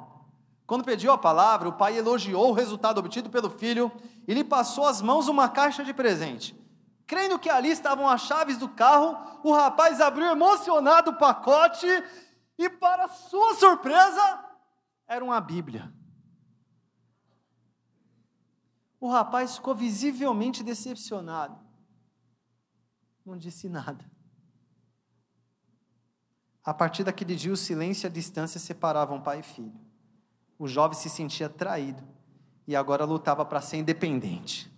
Quando 0.66 0.84
pediu 0.84 1.12
a 1.12 1.18
palavra, 1.18 1.70
o 1.70 1.74
pai 1.74 1.96
elogiou 1.96 2.50
o 2.50 2.54
resultado 2.54 2.98
obtido 2.98 3.30
pelo 3.30 3.52
filho 3.52 3.92
e 4.28 4.34
lhe 4.34 4.44
passou 4.44 4.88
às 4.88 5.00
mãos 5.00 5.28
uma 5.28 5.48
caixa 5.48 5.84
de 5.84 5.94
presente. 5.94 6.60
Crendo 7.06 7.38
que 7.38 7.52
ali 7.52 7.70
estavam 7.70 8.10
as 8.10 8.22
chaves 8.22 8.58
do 8.58 8.68
carro, 8.68 9.16
o 9.44 9.54
rapaz 9.54 10.02
abriu 10.02 10.26
emocionado 10.26 11.12
o 11.12 11.18
pacote 11.18 11.86
e, 12.58 12.68
para 12.68 13.08
sua 13.10 13.54
surpresa, 13.54 14.44
era 15.08 15.24
uma 15.24 15.40
Bíblia. 15.40 15.94
O 19.00 19.08
rapaz 19.08 19.58
ficou 19.58 19.76
visivelmente 19.76 20.64
decepcionado. 20.64 21.60
Não 23.24 23.38
disse 23.38 23.70
nada. 23.70 24.17
A 26.68 26.74
partir 26.74 27.06
daquele 27.06 27.34
dia, 27.34 27.54
o 27.54 27.56
silêncio 27.56 28.06
e 28.06 28.08
a 28.08 28.12
distância 28.12 28.60
separavam 28.60 29.22
pai 29.22 29.40
e 29.40 29.42
filho. 29.42 29.72
O 30.60 30.68
jovem 30.68 31.00
se 31.00 31.10
sentia 31.10 31.48
traído 31.48 32.04
e 32.68 32.76
agora 32.76 33.06
lutava 33.06 33.46
para 33.46 33.62
ser 33.62 33.78
independente. 33.78 34.70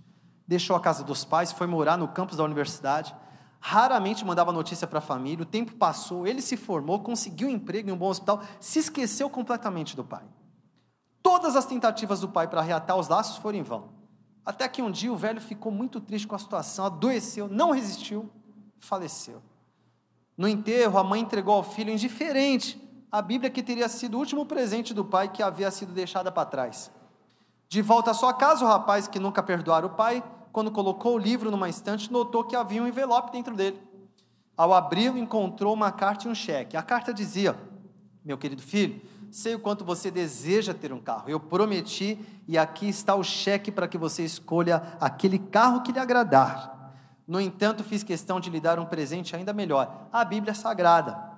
Deixou 0.48 0.76
a 0.76 0.80
casa 0.80 1.04
dos 1.04 1.26
pais, 1.26 1.52
foi 1.52 1.66
morar 1.66 1.98
no 1.98 2.08
campus 2.08 2.38
da 2.38 2.44
universidade, 2.44 3.16
raramente 3.60 4.24
mandava 4.24 4.52
notícia 4.52 4.86
para 4.86 5.00
a 5.00 5.02
família. 5.02 5.42
O 5.42 5.48
tempo 5.48 5.74
passou, 5.78 6.28
ele 6.28 6.44
se 6.44 6.56
formou, 6.56 7.00
conseguiu 7.00 7.48
um 7.48 7.52
emprego 7.52 7.90
em 7.90 7.94
um 7.94 7.98
bom 7.98 8.10
hospital, 8.10 8.44
se 8.60 8.78
esqueceu 8.78 9.28
completamente 9.28 9.96
do 9.96 10.04
pai. 10.04 10.28
Todas 11.24 11.56
as 11.56 11.66
tentativas 11.66 12.20
do 12.20 12.30
pai 12.30 12.48
para 12.48 12.62
reatar 12.62 12.98
os 12.98 13.08
laços 13.08 13.38
foram 13.38 13.58
em 13.58 13.64
vão. 13.64 13.90
Até 14.46 14.68
que 14.68 14.84
um 14.84 14.92
dia 14.92 15.12
o 15.12 15.18
velho 15.18 15.42
ficou 15.42 15.72
muito 15.72 16.00
triste 16.00 16.28
com 16.28 16.36
a 16.36 16.40
situação, 16.40 16.86
adoeceu, 16.86 17.48
não 17.48 17.72
resistiu, 17.72 18.30
faleceu. 18.78 19.42
No 20.40 20.48
enterro, 20.48 20.98
a 20.98 21.04
mãe 21.04 21.20
entregou 21.20 21.54
ao 21.54 21.64
filho 21.64 21.92
indiferente 21.92 22.82
a 23.12 23.22
Bíblia 23.22 23.50
que 23.50 23.62
teria 23.62 23.90
sido 23.90 24.16
o 24.16 24.20
último 24.20 24.46
presente 24.46 24.94
do 24.94 25.04
pai 25.04 25.28
que 25.28 25.44
havia 25.44 25.70
sido 25.70 25.92
deixada 25.92 26.32
para 26.32 26.46
trás. 26.46 26.90
De 27.68 27.82
volta 27.82 28.12
à 28.12 28.14
sua 28.14 28.34
casa, 28.34 28.64
o 28.64 28.68
rapaz 28.70 29.06
que 29.06 29.20
nunca 29.20 29.44
perdoara 29.44 29.86
o 29.86 29.90
pai, 29.90 30.24
quando 30.54 30.72
colocou 30.72 31.16
o 31.16 31.18
livro 31.18 31.52
numa 31.52 31.68
estante, 31.68 32.10
notou 32.10 32.46
que 32.46 32.56
havia 32.56 32.82
um 32.82 32.88
envelope 32.88 33.34
dentro 33.34 33.54
dele. 33.54 33.82
Ao 34.56 34.74
abri-lo, 34.74 35.18
encontrou 35.18 35.74
uma 35.74 35.92
carta 35.92 36.26
e 36.26 36.32
um 36.32 36.36
cheque. 36.36 36.78
A 36.78 36.82
carta 36.82 37.14
dizia: 37.14 37.60
Meu 38.24 38.38
querido 38.38 38.62
filho, 38.62 39.02
sei 39.30 39.56
o 39.56 39.60
quanto 39.60 39.84
você 39.84 40.10
deseja 40.10 40.74
ter 40.74 40.94
um 40.94 41.02
carro. 41.02 41.26
Eu 41.28 41.42
prometi 41.42 42.18
e 42.48 42.58
aqui 42.58 42.88
está 42.88 43.14
o 43.14 43.26
cheque 43.26 43.74
para 43.74 43.90
que 43.90 43.98
você 43.98 44.24
escolha 44.24 44.98
aquele 45.02 45.38
carro 45.38 45.84
que 45.84 45.92
lhe 45.92 46.00
agradar. 46.00 46.79
No 47.30 47.40
entanto, 47.40 47.84
fiz 47.84 48.02
questão 48.02 48.40
de 48.40 48.50
lhe 48.50 48.60
dar 48.60 48.80
um 48.80 48.88
presente 48.88 49.36
ainda 49.36 49.54
melhor: 49.54 50.08
a 50.12 50.26
Bíblia 50.26 50.56
Sagrada. 50.56 51.30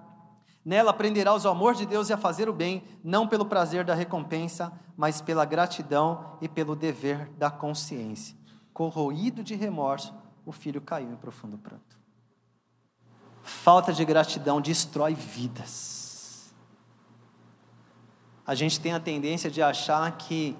Nela 0.63 0.91
aprenderá 0.91 1.35
o 1.35 1.47
amor 1.49 1.75
de 1.75 1.85
Deus 1.85 2.07
e 2.07 2.13
a 2.13 2.17
fazer 2.17 2.47
o 2.47 2.53
bem, 2.53 2.81
não 3.03 3.27
pelo 3.27 3.45
prazer 3.45 3.83
da 3.83 3.93
recompensa, 3.93 4.71
mas 4.95 5.19
pela 5.19 5.43
gratidão 5.43 6.37
e 6.39 6.47
pelo 6.47 6.77
dever 6.77 7.27
da 7.31 7.51
consciência. 7.51 8.37
Corroído 8.71 9.43
de 9.43 9.53
remorso, 9.53 10.13
o 10.45 10.53
filho 10.53 10.79
caiu 10.79 11.11
em 11.11 11.15
profundo 11.17 11.57
pranto. 11.57 11.99
Falta 13.43 13.91
de 13.91 14.05
gratidão 14.05 14.61
destrói 14.61 15.13
vidas. 15.13 16.53
A 18.47 18.55
gente 18.55 18.79
tem 18.79 18.93
a 18.93 18.99
tendência 18.99 19.51
de 19.51 19.61
achar 19.61 20.09
que 20.15 20.55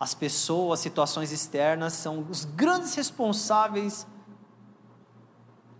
as 0.00 0.12
pessoas, 0.12 0.80
situações 0.80 1.30
externas 1.30 1.92
são 1.92 2.26
os 2.28 2.44
grandes 2.44 2.96
responsáveis 2.96 4.08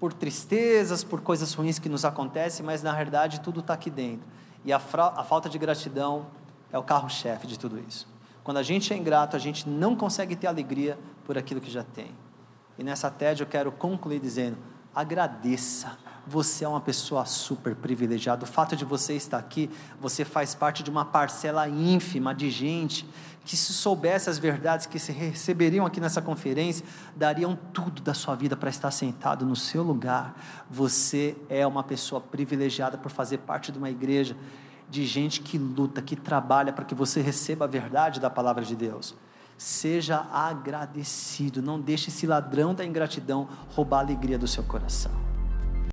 por 0.02 0.12
tristezas, 0.12 1.04
por 1.04 1.20
coisas 1.20 1.54
ruins 1.54 1.78
que 1.78 1.88
nos 1.88 2.04
acontecem, 2.04 2.66
mas 2.66 2.82
na 2.82 2.92
verdade 2.92 3.40
tudo 3.40 3.60
está 3.60 3.74
aqui 3.74 3.88
dentro. 3.88 4.26
E 4.64 4.72
a, 4.72 4.76
a 4.76 5.22
falta 5.22 5.48
de 5.48 5.56
gratidão 5.56 6.26
é 6.72 6.76
o 6.76 6.82
carro-chefe 6.82 7.46
de 7.46 7.56
tudo 7.56 7.78
isso. 7.78 8.08
Quando 8.42 8.56
a 8.56 8.64
gente 8.64 8.92
é 8.92 8.96
ingrato, 8.96 9.36
a 9.36 9.38
gente 9.38 9.68
não 9.68 9.94
consegue 9.94 10.34
ter 10.34 10.48
alegria 10.48 10.98
por 11.24 11.38
aquilo 11.38 11.60
que 11.60 11.70
já 11.70 11.84
tem. 11.84 12.10
E 12.76 12.82
nessa 12.82 13.12
TED 13.12 13.42
eu 13.42 13.46
quero 13.46 13.70
concluir 13.70 14.18
dizendo: 14.18 14.58
agradeça. 14.92 15.96
Você 16.26 16.64
é 16.64 16.68
uma 16.68 16.80
pessoa 16.80 17.24
super 17.24 17.74
privilegiada. 17.74 18.44
O 18.44 18.46
fato 18.46 18.76
de 18.76 18.84
você 18.84 19.14
estar 19.14 19.38
aqui, 19.38 19.68
você 20.00 20.24
faz 20.24 20.54
parte 20.54 20.82
de 20.82 20.90
uma 20.90 21.04
parcela 21.04 21.68
ínfima 21.68 22.34
de 22.34 22.50
gente 22.50 23.08
que 23.44 23.56
se 23.56 23.72
soubesse 23.72 24.30
as 24.30 24.38
verdades 24.38 24.86
que 24.86 24.98
se 24.98 25.10
receberiam 25.10 25.84
aqui 25.84 26.00
nessa 26.00 26.22
conferência, 26.22 26.86
dariam 27.16 27.58
tudo 27.72 28.00
da 28.00 28.14
sua 28.14 28.36
vida 28.36 28.56
para 28.56 28.70
estar 28.70 28.90
sentado 28.90 29.44
no 29.44 29.56
seu 29.56 29.82
lugar. 29.82 30.38
Você 30.70 31.36
é 31.48 31.66
uma 31.66 31.82
pessoa 31.82 32.20
privilegiada 32.20 32.96
por 32.96 33.10
fazer 33.10 33.38
parte 33.38 33.72
de 33.72 33.78
uma 33.78 33.90
igreja 33.90 34.36
de 34.88 35.04
gente 35.06 35.40
que 35.40 35.58
luta, 35.58 36.00
que 36.02 36.14
trabalha 36.14 36.72
para 36.72 36.84
que 36.84 36.94
você 36.94 37.20
receba 37.20 37.64
a 37.64 37.68
verdade 37.68 38.20
da 38.20 38.30
palavra 38.30 38.64
de 38.64 38.76
Deus. 38.76 39.14
Seja 39.58 40.26
agradecido, 40.32 41.62
não 41.62 41.80
deixe 41.80 42.10
esse 42.10 42.26
ladrão 42.26 42.74
da 42.74 42.84
ingratidão 42.84 43.48
roubar 43.70 43.98
a 43.98 44.00
alegria 44.00 44.38
do 44.38 44.46
seu 44.46 44.62
coração. 44.62 45.31